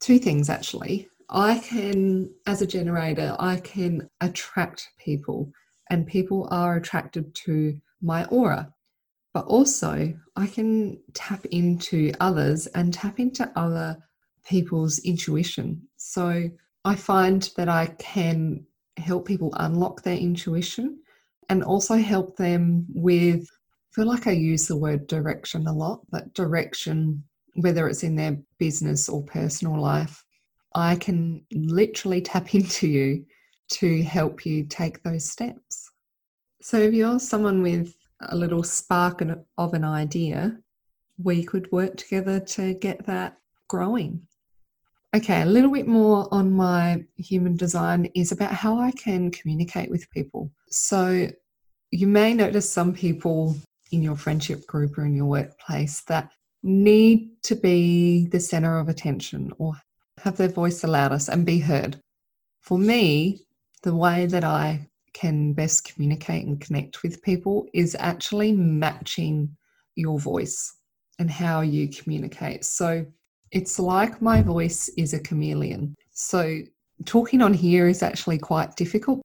two 0.00 0.18
things 0.18 0.48
actually. 0.48 1.08
I 1.30 1.58
can, 1.58 2.30
as 2.46 2.62
a 2.62 2.66
generator, 2.66 3.36
I 3.38 3.56
can 3.56 4.08
attract 4.20 4.88
people, 4.98 5.52
and 5.90 6.06
people 6.06 6.48
are 6.50 6.76
attracted 6.76 7.34
to 7.46 7.78
my 8.00 8.24
aura. 8.26 8.72
But 9.34 9.44
also, 9.46 10.14
I 10.36 10.46
can 10.46 10.98
tap 11.12 11.44
into 11.46 12.12
others 12.18 12.66
and 12.68 12.94
tap 12.94 13.20
into 13.20 13.50
other 13.56 13.98
people's 14.48 14.98
intuition. 15.00 15.82
So, 15.96 16.50
I 16.84 16.94
find 16.94 17.50
that 17.56 17.68
I 17.68 17.86
can 17.98 18.64
help 18.96 19.26
people 19.26 19.52
unlock 19.56 20.02
their 20.02 20.16
intuition 20.16 20.98
and 21.48 21.62
also 21.62 21.96
help 21.96 22.36
them 22.36 22.86
with 22.94 23.46
I 23.98 24.02
feel 24.02 24.06
like 24.06 24.26
I 24.26 24.32
use 24.32 24.68
the 24.68 24.76
word 24.76 25.06
direction 25.06 25.66
a 25.66 25.72
lot, 25.72 26.02
but 26.10 26.34
direction, 26.34 27.24
whether 27.54 27.88
it's 27.88 28.04
in 28.04 28.16
their 28.16 28.38
business 28.58 29.08
or 29.08 29.24
personal 29.24 29.80
life, 29.80 30.24
I 30.74 30.96
can 30.96 31.44
literally 31.52 32.20
tap 32.20 32.54
into 32.54 32.86
you 32.86 33.24
to 33.70 34.02
help 34.02 34.46
you 34.46 34.64
take 34.64 35.02
those 35.02 35.28
steps. 35.28 35.90
So 36.62 36.78
if 36.78 36.94
you're 36.94 37.18
someone 37.18 37.62
with 37.62 37.94
a 38.20 38.36
little 38.36 38.62
spark 38.62 39.22
of 39.56 39.74
an 39.74 39.84
idea, 39.84 40.58
we 41.22 41.44
could 41.44 41.70
work 41.72 41.96
together 41.96 42.40
to 42.40 42.74
get 42.74 43.06
that 43.06 43.38
growing. 43.68 44.27
Okay, 45.16 45.40
a 45.40 45.46
little 45.46 45.72
bit 45.72 45.88
more 45.88 46.28
on 46.32 46.52
my 46.52 47.02
human 47.16 47.56
design 47.56 48.10
is 48.14 48.30
about 48.30 48.52
how 48.52 48.78
I 48.78 48.90
can 48.90 49.30
communicate 49.30 49.90
with 49.90 50.10
people. 50.10 50.50
So, 50.68 51.28
you 51.90 52.06
may 52.06 52.34
notice 52.34 52.70
some 52.70 52.92
people 52.92 53.56
in 53.90 54.02
your 54.02 54.16
friendship 54.16 54.66
group 54.66 54.98
or 54.98 55.06
in 55.06 55.14
your 55.14 55.24
workplace 55.24 56.02
that 56.02 56.30
need 56.62 57.30
to 57.44 57.54
be 57.54 58.26
the 58.26 58.40
center 58.40 58.78
of 58.78 58.90
attention 58.90 59.50
or 59.58 59.74
have 60.22 60.36
their 60.36 60.48
voice 60.48 60.82
the 60.82 60.88
loudest 60.88 61.30
and 61.30 61.46
be 61.46 61.58
heard. 61.58 61.98
For 62.60 62.78
me, 62.78 63.46
the 63.82 63.94
way 63.94 64.26
that 64.26 64.44
I 64.44 64.90
can 65.14 65.54
best 65.54 65.84
communicate 65.84 66.46
and 66.46 66.60
connect 66.60 67.02
with 67.02 67.22
people 67.22 67.66
is 67.72 67.96
actually 67.98 68.52
matching 68.52 69.56
your 69.94 70.18
voice 70.18 70.74
and 71.18 71.30
how 71.30 71.62
you 71.62 71.88
communicate. 71.88 72.66
So, 72.66 73.06
it's 73.50 73.78
like 73.78 74.20
my 74.20 74.42
voice 74.42 74.88
is 74.96 75.14
a 75.14 75.20
chameleon. 75.20 75.94
So, 76.10 76.60
talking 77.04 77.42
on 77.42 77.54
here 77.54 77.88
is 77.88 78.02
actually 78.02 78.38
quite 78.38 78.76
difficult 78.76 79.22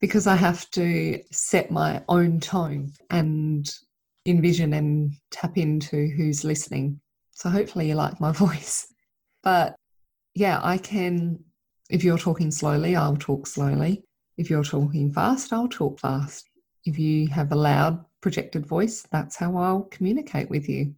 because 0.00 0.26
I 0.26 0.36
have 0.36 0.70
to 0.72 1.20
set 1.30 1.70
my 1.70 2.02
own 2.08 2.40
tone 2.40 2.92
and 3.10 3.68
envision 4.26 4.72
and 4.74 5.12
tap 5.30 5.58
into 5.58 6.08
who's 6.16 6.44
listening. 6.44 7.00
So, 7.32 7.50
hopefully, 7.50 7.88
you 7.88 7.94
like 7.94 8.20
my 8.20 8.32
voice. 8.44 8.86
But 9.42 9.76
yeah, 10.34 10.60
I 10.62 10.78
can, 10.78 11.38
if 11.90 12.04
you're 12.04 12.18
talking 12.18 12.50
slowly, 12.50 12.96
I'll 12.96 13.16
talk 13.16 13.46
slowly. 13.46 14.02
If 14.36 14.50
you're 14.50 14.64
talking 14.64 15.12
fast, 15.12 15.52
I'll 15.52 15.68
talk 15.68 15.98
fast. 15.98 16.48
If 16.84 16.98
you 16.98 17.26
have 17.28 17.52
a 17.52 17.56
loud 17.56 18.04
projected 18.20 18.66
voice, 18.66 19.06
that's 19.10 19.36
how 19.36 19.56
I'll 19.56 19.84
communicate 19.84 20.50
with 20.50 20.68
you. 20.68 20.94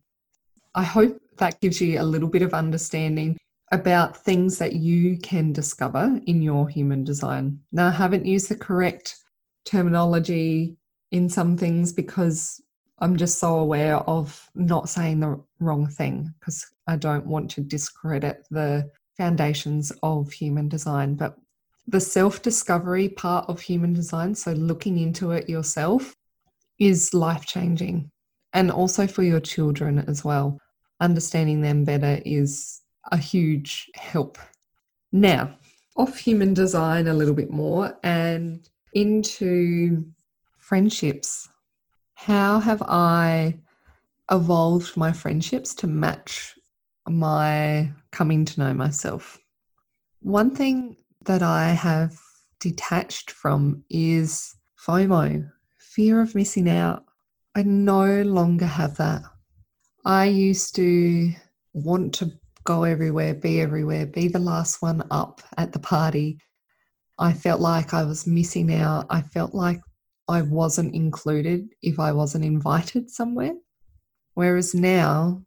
I 0.75 0.83
hope 0.83 1.21
that 1.38 1.61
gives 1.61 1.81
you 1.81 2.01
a 2.01 2.03
little 2.03 2.29
bit 2.29 2.42
of 2.42 2.55
understanding 2.55 3.37
about 3.70 4.16
things 4.16 4.59
that 4.59 4.74
you 4.74 5.18
can 5.18 5.53
discover 5.53 6.20
in 6.27 6.42
your 6.42 6.68
human 6.68 7.05
design. 7.05 7.61
Now, 7.72 7.88
I 7.88 7.90
haven't 7.90 8.27
used 8.27 8.48
the 8.48 8.57
correct 8.57 9.16
terminology 9.64 10.77
in 11.11 11.29
some 11.29 11.57
things 11.57 11.92
because 11.92 12.61
I'm 13.01 13.16
just 13.16 13.38
so 13.38 13.57
aware 13.59 13.96
of 13.96 14.48
not 14.55 14.88
saying 14.88 15.20
the 15.20 15.42
wrong 15.61 15.87
thing 15.87 16.33
because 16.38 16.66
I 16.87 16.96
don't 16.96 17.27
want 17.27 17.51
to 17.53 17.61
discredit 17.61 18.46
the 18.51 18.90
foundations 19.16 19.92
of 20.03 20.33
human 20.33 20.68
design. 20.68 21.14
But 21.14 21.37
the 21.87 22.01
self 22.01 22.42
discovery 22.42 23.09
part 23.09 23.48
of 23.48 23.61
human 23.61 23.92
design, 23.92 24.35
so 24.35 24.53
looking 24.53 24.98
into 24.98 25.33
it 25.33 25.48
yourself, 25.48 26.14
is 26.79 27.14
life 27.14 27.46
changing 27.46 28.11
and 28.53 28.70
also 28.70 29.07
for 29.07 29.22
your 29.22 29.40
children 29.40 29.98
as 30.09 30.24
well 30.24 30.59
understanding 31.01 31.61
them 31.61 31.85
better 31.85 32.21
is 32.25 32.81
a 33.11 33.17
huge 33.17 33.91
help. 33.95 34.39
Now, 35.13 35.57
off 35.97 36.19
human 36.19 36.55
design 36.55 37.07
a 37.07 37.15
little 37.15 37.35
bit 37.35 37.51
more 37.51 37.99
and 38.03 38.69
into 38.93 40.05
friendships. 40.59 41.49
How 42.15 42.61
have 42.61 42.83
I 42.83 43.59
evolved 44.31 44.97
my 44.97 45.13
friendships 45.13 45.75
to 45.77 45.87
match 45.87 46.59
my 47.09 47.91
coming 48.13 48.45
to 48.45 48.61
know 48.61 48.75
myself? 48.75 49.39
One 50.21 50.55
thing 50.55 50.97
that 51.25 51.43
I 51.43 51.71
have 51.71 52.19
detached 52.61 53.31
from 53.31 53.85
is 53.89 54.57
FOMO, 54.85 55.51
fear 55.79 56.21
of 56.21 56.35
missing 56.35 56.69
out. 56.69 57.05
I 57.55 57.63
no 57.63 58.23
longer 58.23 58.67
have 58.67 58.97
that. 58.99 59.23
I 60.09 60.25
used 60.25 60.75
to 60.77 61.35
want 61.75 62.14
to 62.14 62.33
go 62.64 62.85
everywhere, 62.85 63.35
be 63.35 63.61
everywhere, 63.61 64.07
be 64.07 64.29
the 64.29 64.38
last 64.38 64.81
one 64.81 65.03
up 65.11 65.42
at 65.59 65.73
the 65.73 65.79
party. 65.79 66.38
I 67.18 67.35
felt 67.35 67.61
like 67.61 67.92
I 67.92 68.05
was 68.05 68.27
missing 68.27 68.73
out. 68.73 69.05
I 69.11 69.21
felt 69.21 69.55
like 69.55 69.83
I 70.27 70.40
wasn't 70.40 70.94
included 70.94 71.68
if 71.83 72.01
I 72.01 72.12
wasn't 72.12 72.47
invited 72.47 73.11
somewhere. 73.11 73.53
Whereas 74.33 74.75
now, 74.75 75.42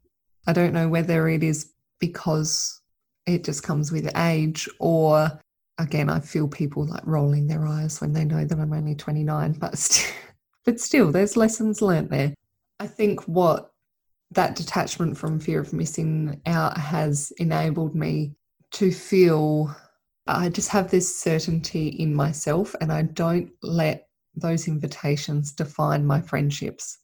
I 0.46 0.52
don't 0.52 0.72
know 0.72 0.88
whether 0.88 1.28
it 1.28 1.42
is 1.42 1.72
because 1.98 2.80
it 3.26 3.42
just 3.42 3.64
comes 3.64 3.90
with 3.90 4.16
age 4.16 4.68
or 4.78 5.40
again 5.78 6.08
I 6.08 6.20
feel 6.20 6.46
people 6.46 6.86
like 6.86 7.04
rolling 7.04 7.48
their 7.48 7.66
eyes 7.66 8.00
when 8.00 8.12
they 8.12 8.24
know 8.24 8.44
that 8.44 8.58
I'm 8.58 8.72
only 8.72 8.94
29 8.94 9.52
but 9.54 9.78
st- 9.78 10.14
but 10.64 10.80
still 10.80 11.10
there's 11.10 11.36
lessons 11.36 11.82
learnt 11.82 12.10
there. 12.10 12.34
I 12.78 12.86
think 12.86 13.22
what 13.22 13.71
that 14.34 14.56
detachment 14.56 15.16
from 15.16 15.40
fear 15.40 15.60
of 15.60 15.72
missing 15.72 16.40
out 16.46 16.76
has 16.78 17.32
enabled 17.38 17.94
me 17.94 18.34
to 18.72 18.90
feel 18.90 19.74
I 20.26 20.48
just 20.48 20.68
have 20.70 20.90
this 20.90 21.14
certainty 21.14 21.88
in 21.88 22.14
myself 22.14 22.74
and 22.80 22.92
I 22.92 23.02
don't 23.02 23.50
let 23.62 24.08
those 24.34 24.68
invitations 24.68 25.52
define 25.52 26.06
my 26.06 26.20
friendships. 26.20 26.98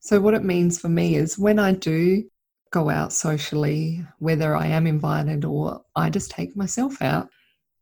So, 0.00 0.20
what 0.20 0.34
it 0.34 0.44
means 0.44 0.78
for 0.78 0.88
me 0.88 1.16
is 1.16 1.38
when 1.38 1.58
I 1.58 1.72
do 1.72 2.24
go 2.70 2.88
out 2.88 3.12
socially, 3.12 4.06
whether 4.18 4.56
I 4.56 4.66
am 4.66 4.86
invited 4.86 5.44
or 5.44 5.82
I 5.94 6.10
just 6.10 6.30
take 6.30 6.56
myself 6.56 7.02
out, 7.02 7.28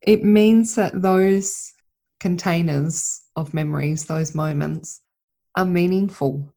it 0.00 0.24
means 0.24 0.74
that 0.74 1.00
those 1.00 1.72
containers 2.20 3.22
of 3.36 3.54
memories, 3.54 4.06
those 4.06 4.34
moments, 4.34 5.00
are 5.56 5.64
meaningful 5.64 6.52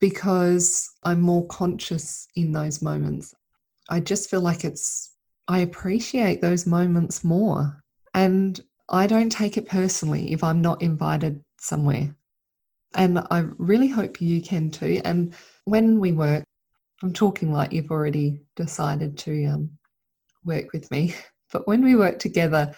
because 0.00 0.90
I'm 1.02 1.20
more 1.20 1.46
conscious 1.46 2.28
in 2.36 2.52
those 2.52 2.82
moments. 2.82 3.34
I 3.88 4.00
just 4.00 4.30
feel 4.30 4.40
like 4.40 4.64
it's, 4.64 5.14
I 5.48 5.60
appreciate 5.60 6.40
those 6.40 6.66
moments 6.66 7.24
more. 7.24 7.82
And 8.14 8.60
I 8.88 9.06
don't 9.06 9.30
take 9.30 9.56
it 9.56 9.68
personally 9.68 10.32
if 10.32 10.42
I'm 10.42 10.60
not 10.60 10.82
invited 10.82 11.42
somewhere. 11.58 12.14
And 12.94 13.18
I 13.30 13.44
really 13.58 13.88
hope 13.88 14.20
you 14.20 14.40
can 14.40 14.70
too. 14.70 15.00
And 15.04 15.34
when 15.64 16.00
we 16.00 16.12
work, 16.12 16.44
I'm 17.02 17.12
talking 17.12 17.52
like 17.52 17.72
you've 17.72 17.90
already 17.90 18.40
decided 18.56 19.18
to 19.18 19.46
um, 19.46 19.70
work 20.44 20.72
with 20.72 20.90
me, 20.90 21.14
but 21.52 21.66
when 21.66 21.82
we 21.82 21.96
work 21.96 22.18
together, 22.18 22.74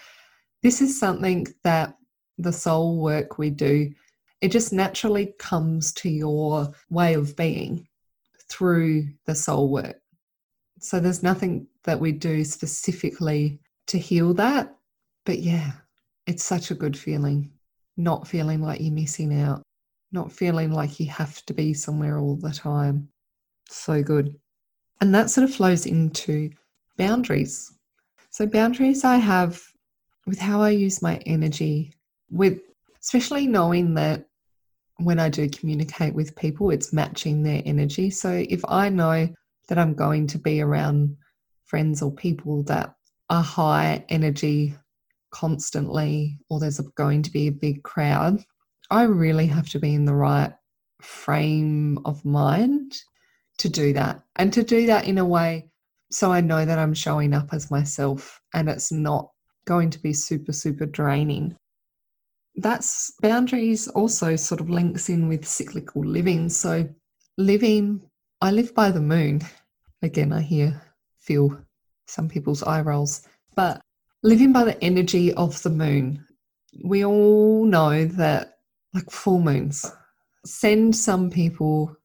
this 0.63 0.83
is 0.83 0.99
something 0.99 1.47
that 1.65 1.95
the 2.39 2.53
soul 2.53 3.01
work 3.01 3.39
we 3.39 3.51
do, 3.51 3.93
it 4.41 4.51
just 4.51 4.73
naturally 4.73 5.35
comes 5.39 5.93
to 5.93 6.09
your 6.09 6.73
way 6.89 7.15
of 7.15 7.37
being 7.37 7.87
through 8.49 9.09
the 9.27 9.35
soul 9.35 9.69
work. 9.69 10.01
So 10.81 10.99
there's 10.99 11.23
nothing 11.23 11.67
that 11.85 12.01
we 12.01 12.13
do 12.13 12.45
specifically 12.45 13.61
to 13.89 13.99
heal 13.99 14.33
that. 14.35 14.75
But 15.27 15.41
yeah, 15.41 15.73
it's 16.27 16.43
such 16.43 16.71
a 16.71 16.75
good 16.75 16.97
feeling, 16.97 17.53
not 17.97 18.27
feeling 18.27 18.63
like 18.63 18.81
you're 18.81 18.93
missing 18.93 19.39
out, 19.41 19.63
not 20.11 20.33
feeling 20.33 20.73
like 20.73 20.99
you 20.99 21.07
have 21.07 21.45
to 21.47 21.55
be 21.55 21.75
somewhere 21.75 22.19
all 22.19 22.37
the 22.37 22.51
time. 22.51 23.09
So 23.69 24.03
good. 24.03 24.35
And 25.01 25.15
that 25.15 25.31
sort 25.31 25.49
of 25.49 25.55
flows 25.55 25.87
into 25.87 26.51
boundaries. 26.97 27.73
So, 28.31 28.47
boundaries 28.47 29.05
I 29.05 29.17
have 29.17 29.63
with 30.27 30.39
how 30.39 30.61
I 30.61 30.71
use 30.71 31.03
my 31.03 31.17
energy, 31.27 31.93
with 32.31 32.61
especially 33.03 33.47
knowing 33.47 33.95
that 33.95 34.27
when 35.05 35.19
I 35.19 35.29
do 35.29 35.49
communicate 35.49 36.15
with 36.15 36.37
people, 36.37 36.71
it's 36.71 36.93
matching 36.93 37.43
their 37.43 37.63
energy. 37.65 38.11
So, 38.11 38.45
if 38.49 38.63
I 38.69 38.89
know 38.89 39.29
that 39.69 39.79
I'm 39.79 39.95
going 39.95 40.27
to 40.29 40.39
be 40.39 40.61
around 40.61 41.17
friends 41.65 42.03
or 42.03 42.13
people 42.13 42.63
that 42.65 42.95
are 43.29 43.43
high 43.43 44.05
energy 44.09 44.75
constantly, 45.31 46.39
or 46.49 46.59
there's 46.59 46.81
going 46.97 47.23
to 47.23 47.31
be 47.31 47.47
a 47.47 47.53
big 47.53 47.83
crowd, 47.83 48.45
I 48.91 49.05
really 49.05 49.47
have 49.47 49.69
to 49.71 49.79
be 49.79 49.95
in 49.95 50.05
the 50.05 50.15
right 50.15 50.53
frame 51.01 51.99
of 52.05 52.25
mind 52.25 52.97
to 53.59 53.69
do 53.69 53.93
that 53.93 54.23
and 54.37 54.53
to 54.53 54.63
do 54.63 54.87
that 54.87 55.07
in 55.07 55.19
a 55.19 55.25
way 55.25 55.71
so 56.11 56.33
I 56.33 56.41
know 56.41 56.65
that 56.65 56.79
I'm 56.79 56.95
showing 56.95 57.33
up 57.33 57.51
as 57.53 57.71
myself 57.71 58.41
and 58.55 58.69
it's 58.69 58.91
not 58.91 59.31
going 59.65 59.91
to 59.91 59.99
be 60.01 60.13
super, 60.13 60.53
super 60.53 60.87
draining. 60.87 61.57
That's 62.57 63.13
boundaries 63.21 63.89
also 63.89 64.37
sort 64.37 64.61
of 64.61 64.71
links 64.71 65.09
in 65.09 65.29
with 65.29 65.47
cyclical 65.47 66.05
living. 66.05 66.49
So, 66.49 66.89
living, 67.39 68.03
I 68.41 68.51
live 68.51 68.75
by 68.75 68.91
the 68.91 69.01
moon. 69.01 69.43
Again, 70.03 70.33
I 70.33 70.43
hear, 70.43 70.83
feel 71.19 71.59
some 72.07 72.29
people's 72.29 72.63
eye 72.63 72.81
rolls, 72.81 73.27
but 73.55 73.81
living 74.23 74.53
by 74.53 74.65
the 74.65 74.83
energy 74.83 75.33
of 75.35 75.63
the 75.63 75.71
moon. 75.71 76.25
We 76.85 77.05
all 77.05 77.65
know 77.65 78.05
that, 78.05 78.59
like 78.95 79.11
full 79.11 79.41
moons, 79.41 79.91
send 80.45 80.95
some 80.97 81.31
people 81.31 81.97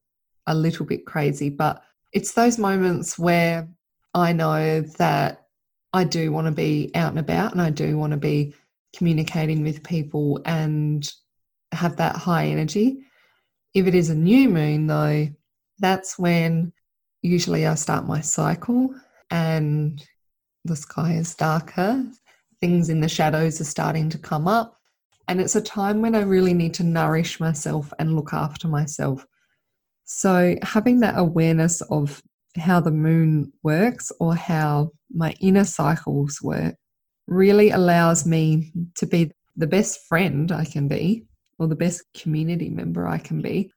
a 0.47 0.55
little 0.55 0.85
bit 0.85 1.05
crazy, 1.05 1.49
but 1.49 1.83
it's 2.13 2.33
those 2.33 2.57
moments 2.57 3.17
where 3.17 3.67
I 4.13 4.31
know 4.33 4.81
that 4.81 5.47
I 5.93 6.03
do 6.03 6.31
want 6.31 6.47
to 6.47 6.51
be 6.51 6.91
out 6.95 7.11
and 7.11 7.19
about 7.19 7.51
and 7.51 7.61
I 7.61 7.69
do 7.69 7.97
want 7.97 8.11
to 8.11 8.17
be 8.17 8.53
communicating 8.95 9.63
with 9.63 9.83
people 9.83 10.41
and 10.45 11.09
have 11.71 11.97
that 11.97 12.15
high 12.15 12.47
energy. 12.47 12.99
If 13.73 13.87
it 13.87 13.95
is 13.95 14.09
a 14.09 14.15
new 14.15 14.49
moon, 14.49 14.87
though, 14.87 15.27
that's 15.79 16.17
when 16.17 16.71
usually 17.21 17.65
I 17.65 17.75
start 17.75 18.07
my 18.07 18.21
cycle 18.21 18.95
and 19.29 20.03
the 20.63 20.75
sky 20.75 21.13
is 21.13 21.35
darker, 21.35 22.05
things 22.61 22.89
in 22.89 23.01
the 23.01 23.09
shadows 23.09 23.59
are 23.59 23.65
starting 23.65 24.09
to 24.09 24.17
come 24.17 24.47
up. 24.47 24.77
And 25.27 25.41
it's 25.41 25.55
a 25.55 25.61
time 25.61 26.01
when 26.01 26.15
I 26.15 26.21
really 26.21 26.53
need 26.53 26.73
to 26.75 26.83
nourish 26.83 27.39
myself 27.39 27.91
and 27.99 28.15
look 28.15 28.33
after 28.33 28.67
myself. 28.67 29.25
So, 30.05 30.55
having 30.61 30.99
that 30.99 31.17
awareness 31.17 31.81
of 31.81 32.21
how 32.57 32.79
the 32.79 32.91
moon 32.91 33.51
works 33.63 34.11
or 34.19 34.35
how 34.35 34.91
my 35.11 35.33
inner 35.41 35.65
cycles 35.65 36.41
work 36.43 36.75
really 37.27 37.71
allows 37.71 38.25
me 38.25 38.71
to 38.95 39.05
be 39.05 39.31
the 39.55 39.67
best 39.67 40.01
friend 40.07 40.51
I 40.51 40.65
can 40.65 40.87
be 40.87 41.25
or 41.57 41.67
the 41.67 41.75
best 41.75 42.03
community 42.13 42.69
member 42.69 43.07
I 43.07 43.17
can 43.17 43.41
be. 43.41 43.71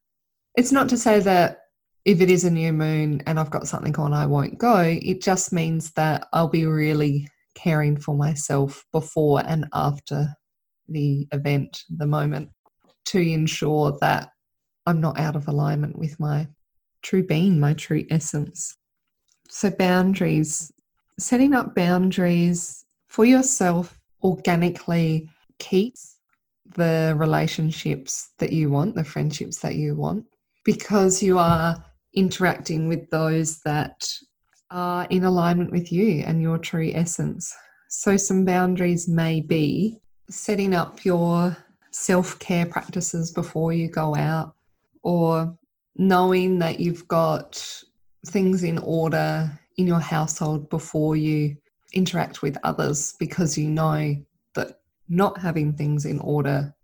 It's 0.56 0.72
not 0.72 0.88
to 0.90 0.96
say 0.96 1.20
that 1.20 1.58
if 2.04 2.20
it 2.20 2.30
is 2.30 2.44
a 2.44 2.50
new 2.50 2.72
moon 2.72 3.22
and 3.26 3.38
I've 3.38 3.50
got 3.50 3.68
something 3.68 3.94
on, 3.96 4.12
I 4.12 4.26
won't 4.26 4.58
go. 4.58 4.80
It 4.80 5.22
just 5.22 5.52
means 5.52 5.92
that 5.92 6.26
I'll 6.32 6.48
be 6.48 6.66
really 6.66 7.28
caring 7.54 7.98
for 7.98 8.14
myself 8.14 8.84
before 8.92 9.42
and 9.46 9.66
after 9.72 10.34
the 10.88 11.28
event, 11.32 11.82
the 11.90 12.06
moment, 12.06 12.50
to 13.06 13.18
ensure 13.18 13.96
that 14.00 14.30
I'm 14.87 15.00
not 15.00 15.18
out 15.18 15.37
of 15.37 15.48
alignment 15.48 15.98
with 15.98 16.18
my 16.18 16.48
true 17.02 17.24
being, 17.24 17.61
my 17.61 17.74
true 17.74 18.04
essence. 18.11 18.76
So, 19.50 19.70
boundaries, 19.70 20.72
setting 21.18 21.54
up 21.54 21.74
boundaries 21.74 22.84
for 23.09 23.25
yourself 23.25 23.99
organically 24.23 25.29
keeps 25.59 26.16
the 26.77 27.14
relationships 27.16 28.31
that 28.38 28.53
you 28.53 28.71
want, 28.71 28.94
the 28.94 29.05
friendships 29.05 29.59
that 29.59 29.75
you 29.75 29.94
want, 29.94 30.25
because 30.64 31.23
you 31.23 31.38
are 31.38 31.83
interacting 32.14 32.88
with 32.88 33.09
those 33.11 33.61
that 33.61 34.09
are 34.71 35.07
in 35.11 35.25
alignment 35.25 35.71
with 35.71 35.90
you 35.90 36.23
and 36.27 36.42
your 36.42 36.59
true 36.59 36.90
essence. 36.94 37.55
So, 37.88 38.16
some 38.16 38.44
boundaries 38.44 39.09
may 39.09 39.40
be 39.40 39.99
setting 40.29 40.75
up 40.75 41.05
your 41.05 41.57
self 41.90 42.38
care 42.38 42.66
practices 42.66 43.33
before 43.33 43.73
you 43.73 43.88
go 43.88 44.14
out 44.14 44.55
or 45.03 45.57
knowing 45.97 46.59
that 46.59 46.81
you've 46.81 47.09
got 47.09 47.83
things 48.27 48.62
in 48.62 48.79
order 48.79 49.51
in 49.79 49.87
your 49.87 50.01
household 50.01 50.68
before 50.68 51.16
you 51.16 51.57
interact 51.92 52.42
with 52.42 52.57
others 52.64 53.14
because 53.18 53.57
you 53.57 53.68
know 53.68 54.16
that 54.55 54.81
not 55.09 55.38
having 55.38 55.72
things 55.72 56.05
in 56.05 56.18
order 56.20 56.74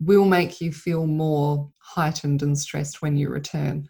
will 0.00 0.24
make 0.24 0.60
you 0.60 0.72
feel 0.72 1.06
more 1.06 1.70
heightened 1.80 2.42
and 2.42 2.56
stressed 2.56 3.02
when 3.02 3.16
you 3.16 3.28
return. 3.28 3.88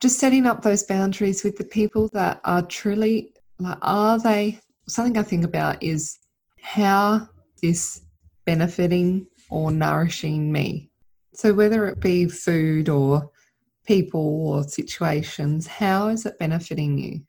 Just 0.00 0.18
setting 0.18 0.46
up 0.46 0.62
those 0.62 0.82
boundaries 0.82 1.44
with 1.44 1.56
the 1.56 1.64
people 1.64 2.08
that 2.12 2.40
are 2.44 2.62
truly 2.62 3.32
like, 3.58 3.78
are 3.82 4.18
they 4.18 4.60
something 4.88 5.16
I 5.16 5.22
think 5.22 5.44
about 5.44 5.82
is 5.82 6.18
how 6.60 7.28
this 7.62 8.02
benefiting 8.44 9.26
or 9.48 9.70
nourishing 9.70 10.52
me? 10.52 10.90
So, 11.32 11.54
whether 11.54 11.86
it 11.86 12.00
be 12.00 12.26
food 12.26 12.88
or 12.88 13.30
people 13.86 14.48
or 14.48 14.64
situations, 14.64 15.66
how 15.66 16.08
is 16.08 16.26
it 16.26 16.38
benefiting 16.38 16.98
you? 16.98 17.20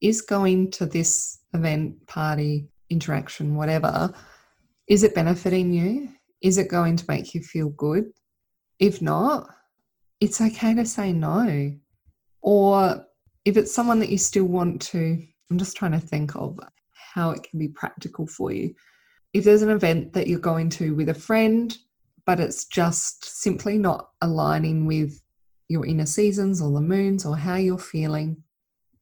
Is 0.00 0.22
going 0.22 0.70
to 0.72 0.86
this 0.86 1.38
event, 1.54 2.06
party, 2.06 2.68
interaction, 2.90 3.54
whatever, 3.54 4.12
is 4.88 5.02
it 5.02 5.14
benefiting 5.14 5.72
you? 5.72 6.10
Is 6.40 6.58
it 6.58 6.68
going 6.68 6.96
to 6.96 7.04
make 7.08 7.34
you 7.34 7.42
feel 7.42 7.70
good? 7.70 8.04
If 8.78 9.00
not, 9.00 9.48
it's 10.20 10.40
okay 10.40 10.74
to 10.74 10.84
say 10.84 11.12
no. 11.12 11.72
Or 12.40 13.06
if 13.44 13.56
it's 13.56 13.74
someone 13.74 14.00
that 14.00 14.10
you 14.10 14.18
still 14.18 14.44
want 14.44 14.82
to, 14.82 15.22
I'm 15.50 15.58
just 15.58 15.76
trying 15.76 15.92
to 15.92 16.00
think 16.00 16.34
of 16.36 16.58
how 17.14 17.30
it 17.30 17.42
can 17.42 17.58
be 17.58 17.68
practical 17.68 18.26
for 18.26 18.52
you. 18.52 18.74
If 19.32 19.44
there's 19.44 19.62
an 19.62 19.70
event 19.70 20.12
that 20.14 20.26
you're 20.26 20.40
going 20.40 20.68
to 20.70 20.94
with 20.94 21.08
a 21.08 21.14
friend 21.14 21.76
but 22.24 22.40
it's 22.40 22.64
just 22.66 23.24
simply 23.24 23.78
not 23.78 24.10
aligning 24.20 24.86
with 24.86 25.20
your 25.68 25.86
inner 25.86 26.06
seasons 26.06 26.60
or 26.60 26.70
the 26.72 26.80
moons 26.80 27.24
or 27.24 27.36
how 27.36 27.56
you're 27.56 27.78
feeling, 27.78 28.42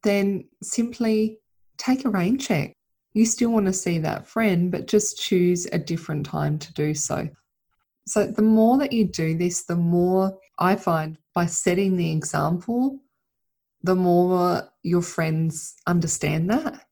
then 0.03 0.45
simply 0.63 1.39
take 1.81 2.05
a 2.05 2.11
rain 2.11 2.39
check. 2.39 2.73
You 3.13 3.27
still 3.27 3.51
want 3.51 3.67
to 3.67 3.73
see 3.73 3.99
that 3.99 4.27
friend, 4.27 4.71
but 4.71 4.87
just 4.87 5.21
choose 5.21 5.67
a 5.73 5.79
different 5.79 6.27
time 6.27 6.59
to 6.59 6.73
do 6.75 6.95
so. 6.95 7.29
So, 8.07 8.27
the 8.27 8.43
more 8.43 8.79
that 8.79 8.93
you 8.93 9.07
do 9.07 9.37
this, 9.37 9.65
the 9.65 9.77
more 9.77 10.39
I 10.59 10.77
find 10.77 11.19
by 11.35 11.47
setting 11.47 11.97
the 11.97 12.13
example, 12.13 13.01
the 13.83 13.97
more 13.97 14.69
your 14.83 15.03
friends 15.03 15.75
understand 15.87 16.51
that 16.51 16.87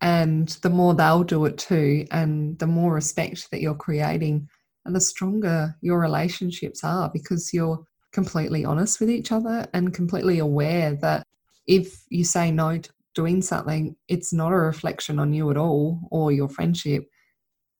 and 0.00 0.48
the 0.62 0.70
more 0.70 0.94
they'll 0.94 1.24
do 1.24 1.44
it 1.46 1.58
too, 1.58 2.06
and 2.10 2.58
the 2.58 2.66
more 2.66 2.92
respect 2.92 3.50
that 3.50 3.60
you're 3.60 3.74
creating 3.74 4.48
and 4.84 4.94
the 4.94 5.00
stronger 5.00 5.76
your 5.80 5.98
relationships 5.98 6.84
are 6.84 7.10
because 7.12 7.52
you're 7.52 7.84
completely 8.12 8.64
honest 8.64 9.00
with 9.00 9.10
each 9.10 9.32
other 9.32 9.66
and 9.74 9.92
completely 9.92 10.38
aware 10.38 10.94
that 10.94 11.24
if 11.66 12.04
you 12.08 12.24
say 12.24 12.50
no 12.50 12.78
to 12.78 12.90
doing 13.14 13.42
something, 13.42 13.96
it's 14.08 14.32
not 14.32 14.52
a 14.52 14.56
reflection 14.56 15.18
on 15.18 15.32
you 15.32 15.50
at 15.50 15.56
all 15.56 16.00
or 16.10 16.32
your 16.32 16.48
friendship. 16.48 17.08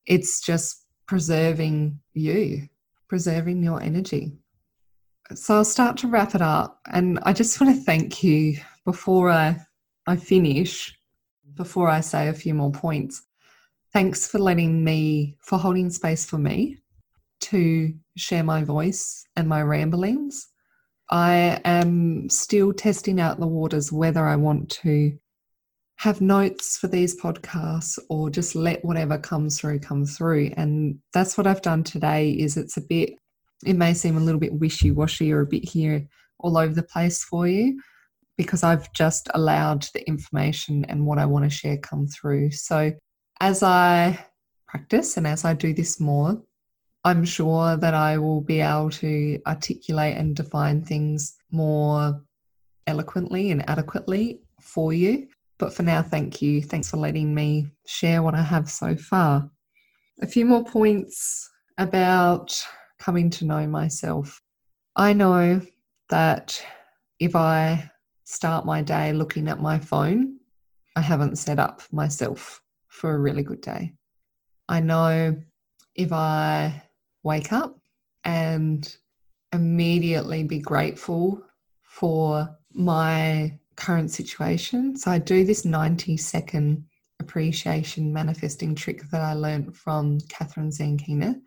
It's 0.06 0.40
just 0.40 0.84
preserving 1.06 2.00
you, 2.14 2.68
preserving 3.08 3.62
your 3.62 3.82
energy. 3.82 4.32
So 5.34 5.56
I'll 5.56 5.64
start 5.64 5.96
to 5.98 6.08
wrap 6.08 6.34
it 6.34 6.42
up. 6.42 6.80
And 6.90 7.18
I 7.22 7.32
just 7.32 7.60
want 7.60 7.74
to 7.76 7.82
thank 7.82 8.22
you 8.22 8.58
before 8.84 9.30
I, 9.30 9.58
I 10.06 10.16
finish, 10.16 10.96
before 11.54 11.88
I 11.88 12.00
say 12.00 12.28
a 12.28 12.34
few 12.34 12.54
more 12.54 12.72
points. 12.72 13.22
Thanks 13.92 14.26
for 14.26 14.38
letting 14.38 14.84
me, 14.84 15.36
for 15.40 15.58
holding 15.58 15.90
space 15.90 16.24
for 16.24 16.38
me 16.38 16.78
to 17.40 17.94
share 18.16 18.44
my 18.44 18.64
voice 18.64 19.26
and 19.36 19.48
my 19.48 19.62
ramblings. 19.62 20.48
I 21.10 21.60
am 21.64 22.28
still 22.28 22.72
testing 22.72 23.20
out 23.20 23.40
the 23.40 23.46
waters 23.46 23.92
whether 23.92 24.26
I 24.26 24.36
want 24.36 24.70
to 24.82 25.16
have 25.96 26.20
notes 26.20 26.76
for 26.76 26.86
these 26.86 27.20
podcasts 27.20 27.98
or 28.08 28.30
just 28.30 28.54
let 28.54 28.84
whatever 28.84 29.18
comes 29.18 29.58
through 29.58 29.80
come 29.80 30.04
through 30.04 30.52
and 30.56 30.98
that's 31.12 31.36
what 31.36 31.46
I've 31.46 31.62
done 31.62 31.82
today 31.82 32.30
is 32.30 32.56
it's 32.56 32.76
a 32.76 32.82
bit 32.82 33.14
it 33.66 33.74
may 33.74 33.94
seem 33.94 34.16
a 34.16 34.20
little 34.20 34.38
bit 34.38 34.52
wishy-washy 34.52 35.32
or 35.32 35.40
a 35.40 35.46
bit 35.46 35.68
here 35.68 36.06
all 36.38 36.56
over 36.56 36.72
the 36.72 36.82
place 36.82 37.24
for 37.24 37.48
you 37.48 37.80
because 38.36 38.62
I've 38.62 38.92
just 38.92 39.28
allowed 39.34 39.88
the 39.94 40.06
information 40.06 40.84
and 40.84 41.04
what 41.04 41.18
I 41.18 41.26
want 41.26 41.44
to 41.44 41.50
share 41.50 41.76
come 41.76 42.06
through. 42.06 42.52
So 42.52 42.92
as 43.40 43.64
I 43.64 44.24
practice 44.68 45.16
and 45.16 45.26
as 45.26 45.44
I 45.44 45.54
do 45.54 45.74
this 45.74 45.98
more, 45.98 46.40
I'm 47.08 47.24
sure 47.24 47.78
that 47.78 47.94
I 47.94 48.18
will 48.18 48.42
be 48.42 48.60
able 48.60 48.90
to 48.90 49.40
articulate 49.46 50.18
and 50.18 50.36
define 50.36 50.84
things 50.84 51.38
more 51.50 52.22
eloquently 52.86 53.50
and 53.50 53.66
adequately 53.66 54.42
for 54.60 54.92
you. 54.92 55.26
But 55.58 55.72
for 55.72 55.84
now, 55.84 56.02
thank 56.02 56.42
you. 56.42 56.60
Thanks 56.60 56.90
for 56.90 56.98
letting 56.98 57.34
me 57.34 57.70
share 57.86 58.22
what 58.22 58.34
I 58.34 58.42
have 58.42 58.68
so 58.70 58.94
far. 58.94 59.50
A 60.20 60.26
few 60.26 60.44
more 60.44 60.62
points 60.62 61.48
about 61.78 62.62
coming 62.98 63.30
to 63.30 63.46
know 63.46 63.66
myself. 63.66 64.42
I 64.94 65.14
know 65.14 65.62
that 66.10 66.62
if 67.20 67.34
I 67.34 67.90
start 68.24 68.66
my 68.66 68.82
day 68.82 69.14
looking 69.14 69.48
at 69.48 69.62
my 69.62 69.78
phone, 69.78 70.40
I 70.94 71.00
haven't 71.00 71.36
set 71.36 71.58
up 71.58 71.80
myself 71.90 72.60
for 72.88 73.14
a 73.14 73.18
really 73.18 73.44
good 73.44 73.62
day. 73.62 73.94
I 74.68 74.80
know 74.80 75.38
if 75.94 76.12
I 76.12 76.82
wake 77.22 77.52
up 77.52 77.78
and 78.24 78.96
immediately 79.52 80.44
be 80.44 80.58
grateful 80.58 81.42
for 81.82 82.48
my 82.72 83.58
current 83.76 84.10
situation. 84.10 84.96
So 84.96 85.10
I 85.10 85.18
do 85.18 85.44
this 85.44 85.64
90 85.64 86.16
second 86.16 86.84
appreciation 87.20 88.12
manifesting 88.12 88.74
trick 88.74 89.02
that 89.10 89.20
I 89.20 89.32
learned 89.32 89.76
from 89.76 90.18
Kathrin 90.20 90.70
Zenkina. 90.70 91.40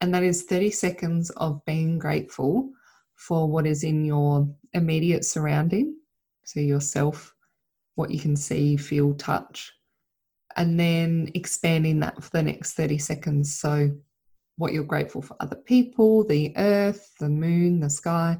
And 0.00 0.12
that 0.14 0.22
is 0.22 0.42
30 0.42 0.70
seconds 0.70 1.30
of 1.30 1.64
being 1.64 1.98
grateful 1.98 2.70
for 3.14 3.48
what 3.48 3.66
is 3.66 3.82
in 3.82 4.04
your 4.04 4.48
immediate 4.74 5.24
surrounding. 5.24 5.96
So 6.44 6.60
yourself, 6.60 7.34
what 7.94 8.10
you 8.10 8.20
can 8.20 8.36
see, 8.36 8.76
feel, 8.76 9.14
touch. 9.14 9.72
And 10.56 10.78
then 10.78 11.30
expanding 11.34 12.00
that 12.00 12.22
for 12.22 12.30
the 12.30 12.42
next 12.42 12.74
30 12.74 12.98
seconds. 12.98 13.58
So 13.58 13.90
what 14.56 14.72
you're 14.72 14.84
grateful 14.84 15.22
for 15.22 15.36
other 15.40 15.56
people, 15.56 16.24
the 16.24 16.52
earth, 16.56 17.12
the 17.20 17.28
moon, 17.28 17.80
the 17.80 17.90
sky. 17.90 18.38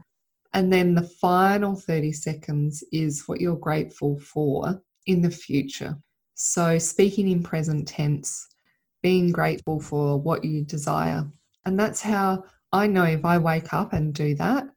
And 0.55 0.72
then 0.72 0.94
the 0.94 1.02
final 1.02 1.76
30 1.76 2.12
seconds 2.12 2.83
is 2.92 3.29
what 3.29 3.40
you're 3.40 3.57
grateful 3.57 4.18
for 4.18 4.83
in 5.07 5.20
the 5.20 5.31
future. 5.31 5.96
So, 6.35 6.79
speaking 6.79 7.29
in 7.31 7.42
present 7.42 7.88
tense, 7.88 8.48
being 9.02 9.33
grateful 9.33 9.81
for 9.81 10.18
what 10.20 10.44
you 10.44 10.64
desire. 10.64 11.26
And 11.64 11.79
that's 11.79 12.00
how 12.00 12.44
I 12.72 12.87
know 12.87 13.05
if 13.05 13.24
I 13.24 13.38
wake 13.38 13.72
up 13.72 13.92
and 13.92 14.14
do 14.14 14.35
that, 14.37 14.68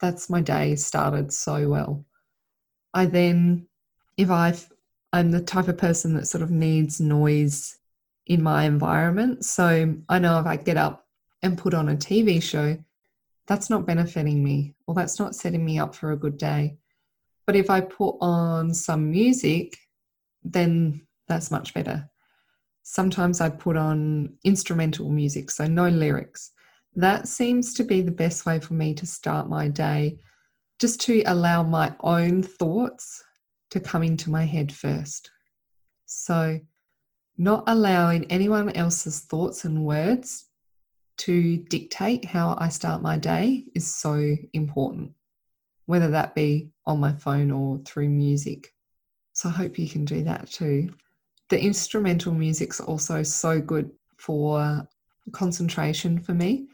that's 0.00 0.30
my 0.30 0.40
day 0.40 0.76
started 0.76 1.32
so 1.32 1.68
well. 1.68 2.04
I 2.92 3.06
then, 3.06 3.66
if 4.16 4.30
i 4.30 4.54
I'm 5.12 5.30
the 5.30 5.40
type 5.40 5.68
of 5.68 5.78
person 5.78 6.14
that 6.14 6.26
sort 6.26 6.42
of 6.42 6.50
needs 6.50 7.00
noise 7.00 7.78
in 8.26 8.42
my 8.42 8.64
environment. 8.64 9.44
So 9.44 9.94
I 10.08 10.18
know 10.18 10.38
if 10.38 10.46
I 10.46 10.56
get 10.56 10.76
up 10.76 11.06
and 11.42 11.58
put 11.58 11.74
on 11.74 11.88
a 11.88 11.96
TV 11.96 12.42
show, 12.42 12.76
that's 13.46 13.68
not 13.68 13.86
benefiting 13.86 14.42
me 14.42 14.74
or 14.86 14.94
that's 14.94 15.18
not 15.18 15.34
setting 15.34 15.64
me 15.64 15.78
up 15.78 15.94
for 15.94 16.12
a 16.12 16.16
good 16.16 16.38
day. 16.38 16.78
But 17.46 17.56
if 17.56 17.68
I 17.68 17.82
put 17.82 18.16
on 18.20 18.72
some 18.72 19.10
music, 19.10 19.76
then 20.42 21.02
that's 21.28 21.50
much 21.50 21.74
better. 21.74 22.08
Sometimes 22.82 23.40
I 23.40 23.50
put 23.50 23.76
on 23.76 24.34
instrumental 24.44 25.10
music, 25.10 25.50
so 25.50 25.66
no 25.66 25.88
lyrics. 25.88 26.52
That 26.96 27.28
seems 27.28 27.74
to 27.74 27.84
be 27.84 28.02
the 28.02 28.10
best 28.10 28.46
way 28.46 28.60
for 28.60 28.74
me 28.74 28.94
to 28.94 29.06
start 29.06 29.48
my 29.48 29.68
day, 29.68 30.18
just 30.78 31.00
to 31.02 31.22
allow 31.26 31.62
my 31.62 31.94
own 32.00 32.42
thoughts 32.42 33.24
to 33.70 33.80
come 33.80 34.02
into 34.02 34.30
my 34.30 34.44
head 34.44 34.72
first. 34.72 35.30
So 36.06 36.60
not 37.36 37.64
allowing 37.66 38.24
anyone 38.30 38.70
else's 38.70 39.20
thoughts 39.20 39.64
and 39.64 39.84
words 39.84 40.46
to 41.16 41.58
dictate 41.68 42.24
how 42.24 42.56
I 42.58 42.68
start 42.68 43.02
my 43.02 43.18
day 43.18 43.64
is 43.74 43.92
so 43.92 44.36
important, 44.52 45.12
whether 45.86 46.10
that 46.10 46.34
be 46.34 46.70
on 46.86 47.00
my 47.00 47.12
phone 47.12 47.50
or 47.50 47.78
through 47.84 48.08
music. 48.08 48.72
So 49.32 49.48
I 49.48 49.52
hope 49.52 49.78
you 49.78 49.88
can 49.88 50.04
do 50.04 50.22
that 50.24 50.50
too. 50.50 50.90
The 51.48 51.60
instrumental 51.60 52.32
music's 52.32 52.80
also 52.80 53.22
so 53.22 53.60
good 53.60 53.90
for 54.16 54.86
concentration 55.32 56.18
for 56.18 56.34
me 56.34 56.68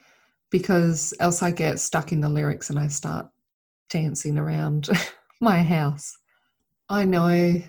because 0.50 1.14
else 1.20 1.42
I 1.42 1.50
get 1.50 1.78
stuck 1.78 2.12
in 2.12 2.20
the 2.20 2.28
lyrics 2.28 2.70
and 2.70 2.78
I 2.78 2.88
start 2.88 3.28
dancing 3.88 4.38
around 4.38 4.88
my 5.40 5.62
house. 5.62 6.16
I 6.88 7.04
know 7.04 7.62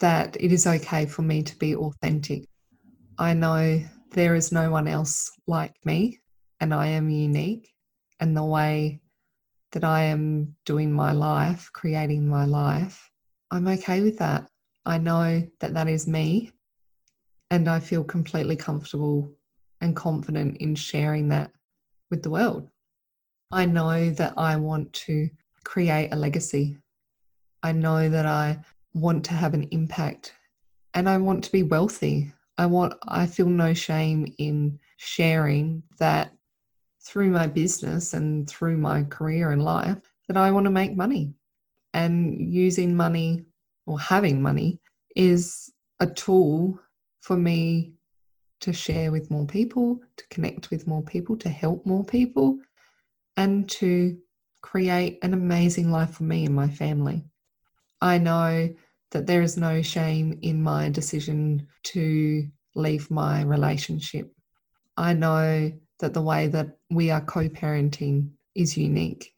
that 0.00 0.36
it 0.40 0.52
is 0.52 0.66
okay 0.66 1.06
for 1.06 1.22
me 1.22 1.42
to 1.42 1.56
be 1.56 1.74
authentic. 1.74 2.44
I 3.18 3.34
know 3.34 3.82
there 4.10 4.34
is 4.34 4.52
no 4.52 4.70
one 4.70 4.88
else 4.88 5.30
like 5.46 5.74
me 5.84 6.20
and 6.60 6.72
I 6.72 6.86
am 6.88 7.10
unique. 7.10 7.70
And 8.20 8.36
the 8.36 8.44
way 8.44 9.00
that 9.72 9.84
I 9.84 10.04
am 10.04 10.54
doing 10.64 10.92
my 10.92 11.12
life, 11.12 11.70
creating 11.72 12.26
my 12.28 12.44
life, 12.44 13.10
I'm 13.50 13.66
okay 13.68 14.00
with 14.00 14.18
that. 14.18 14.48
I 14.86 14.98
know 14.98 15.42
that 15.60 15.74
that 15.74 15.88
is 15.88 16.06
me 16.06 16.52
and 17.50 17.68
I 17.68 17.80
feel 17.80 18.04
completely 18.04 18.56
comfortable 18.56 19.32
and 19.80 19.96
confident 19.96 20.58
in 20.58 20.74
sharing 20.74 21.28
that 21.28 21.50
with 22.10 22.22
the 22.22 22.30
world. 22.30 22.68
I 23.50 23.66
know 23.66 24.10
that 24.10 24.34
I 24.36 24.56
want 24.56 24.92
to 24.92 25.28
create 25.64 26.10
a 26.12 26.16
legacy. 26.16 26.78
I 27.62 27.72
know 27.72 28.08
that 28.08 28.26
I 28.26 28.58
want 28.94 29.24
to 29.26 29.34
have 29.34 29.54
an 29.54 29.68
impact 29.70 30.32
and 30.94 31.08
I 31.08 31.18
want 31.18 31.44
to 31.44 31.52
be 31.52 31.62
wealthy. 31.62 32.32
I 32.56 32.66
want 32.66 32.94
I 33.06 33.26
feel 33.26 33.46
no 33.46 33.74
shame 33.74 34.32
in 34.38 34.78
sharing 34.96 35.82
that 35.98 36.32
through 37.04 37.30
my 37.30 37.46
business 37.46 38.14
and 38.14 38.48
through 38.48 38.78
my 38.78 39.02
career 39.02 39.50
and 39.50 39.62
life 39.62 39.98
that 40.28 40.36
I 40.36 40.50
want 40.52 40.64
to 40.64 40.70
make 40.70 40.96
money. 40.96 41.34
And 41.92 42.40
using 42.52 42.96
money 42.96 43.44
or 43.86 44.00
having 44.00 44.40
money 44.40 44.80
is 45.14 45.70
a 46.00 46.06
tool 46.06 46.78
for 47.20 47.36
me 47.36 47.92
to 48.60 48.72
share 48.72 49.12
with 49.12 49.30
more 49.30 49.46
people, 49.46 50.00
to 50.16 50.24
connect 50.28 50.70
with 50.70 50.86
more 50.86 51.02
people, 51.02 51.36
to 51.36 51.48
help 51.48 51.84
more 51.84 52.04
people, 52.04 52.58
and 53.36 53.68
to 53.68 54.16
create 54.62 55.18
an 55.22 55.34
amazing 55.34 55.90
life 55.90 56.12
for 56.12 56.22
me 56.22 56.46
and 56.46 56.54
my 56.54 56.68
family. 56.68 57.24
I 58.00 58.18
know 58.18 58.74
that 59.14 59.28
there 59.28 59.42
is 59.42 59.56
no 59.56 59.80
shame 59.80 60.36
in 60.42 60.60
my 60.60 60.90
decision 60.90 61.64
to 61.84 62.44
leave 62.74 63.08
my 63.12 63.42
relationship. 63.42 64.28
I 64.96 65.14
know 65.14 65.72
that 66.00 66.12
the 66.12 66.20
way 66.20 66.48
that 66.48 66.76
we 66.90 67.12
are 67.12 67.20
co 67.20 67.48
parenting 67.48 68.30
is 68.56 68.76
unique, 68.76 69.32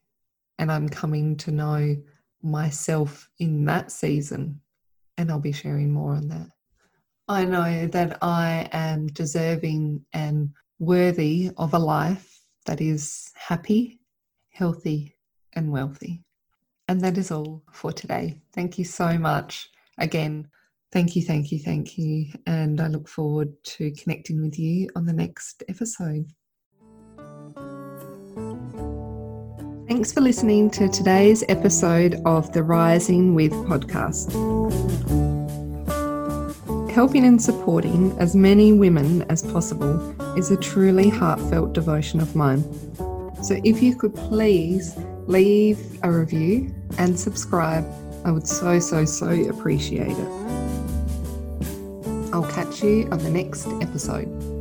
and 0.57 0.71
I'm 0.71 0.89
coming 0.89 1.37
to 1.37 1.51
know 1.51 1.95
myself 2.41 3.29
in 3.37 3.65
that 3.65 3.91
season, 3.91 4.59
and 5.15 5.29
I'll 5.29 5.39
be 5.39 5.51
sharing 5.51 5.91
more 5.91 6.15
on 6.15 6.27
that. 6.29 6.47
I 7.27 7.45
know 7.45 7.85
that 7.87 8.17
I 8.23 8.67
am 8.71 9.05
deserving 9.07 10.03
and 10.11 10.49
worthy 10.79 11.51
of 11.55 11.75
a 11.75 11.79
life 11.79 12.41
that 12.65 12.81
is 12.81 13.29
happy, 13.35 13.99
healthy, 14.49 15.15
and 15.53 15.71
wealthy. 15.71 16.23
And 16.89 17.01
that 17.01 17.17
is 17.17 17.31
all 17.31 17.63
for 17.71 17.91
today. 17.91 18.39
Thank 18.53 18.77
you 18.77 18.85
so 18.85 19.17
much. 19.17 19.69
Again, 19.97 20.47
thank 20.91 21.15
you, 21.15 21.21
thank 21.21 21.51
you, 21.51 21.59
thank 21.59 21.97
you. 21.97 22.27
And 22.45 22.79
I 22.79 22.87
look 22.87 23.07
forward 23.07 23.51
to 23.63 23.91
connecting 23.91 24.41
with 24.41 24.57
you 24.57 24.89
on 24.95 25.05
the 25.05 25.13
next 25.13 25.63
episode. 25.67 26.31
Thanks 29.87 30.13
for 30.13 30.21
listening 30.21 30.69
to 30.71 30.87
today's 30.87 31.43
episode 31.49 32.21
of 32.25 32.51
the 32.53 32.63
Rising 32.63 33.35
with 33.35 33.51
podcast. 33.51 34.31
Helping 36.91 37.25
and 37.25 37.41
supporting 37.41 38.17
as 38.19 38.35
many 38.35 38.73
women 38.73 39.23
as 39.23 39.43
possible 39.43 40.15
is 40.37 40.51
a 40.51 40.57
truly 40.57 41.09
heartfelt 41.09 41.73
devotion 41.73 42.19
of 42.19 42.35
mine. 42.35 42.63
So 43.43 43.59
if 43.63 43.81
you 43.81 43.95
could 43.95 44.15
please 44.15 44.95
leave 45.27 45.99
a 46.03 46.11
review 46.11 46.73
and 46.97 47.19
subscribe. 47.19 47.85
I 48.25 48.31
would 48.31 48.47
so, 48.47 48.79
so, 48.79 49.05
so 49.05 49.29
appreciate 49.29 50.11
it. 50.11 50.27
I'll 52.33 52.49
catch 52.51 52.83
you 52.83 53.07
on 53.11 53.19
the 53.19 53.29
next 53.29 53.67
episode. 53.81 54.56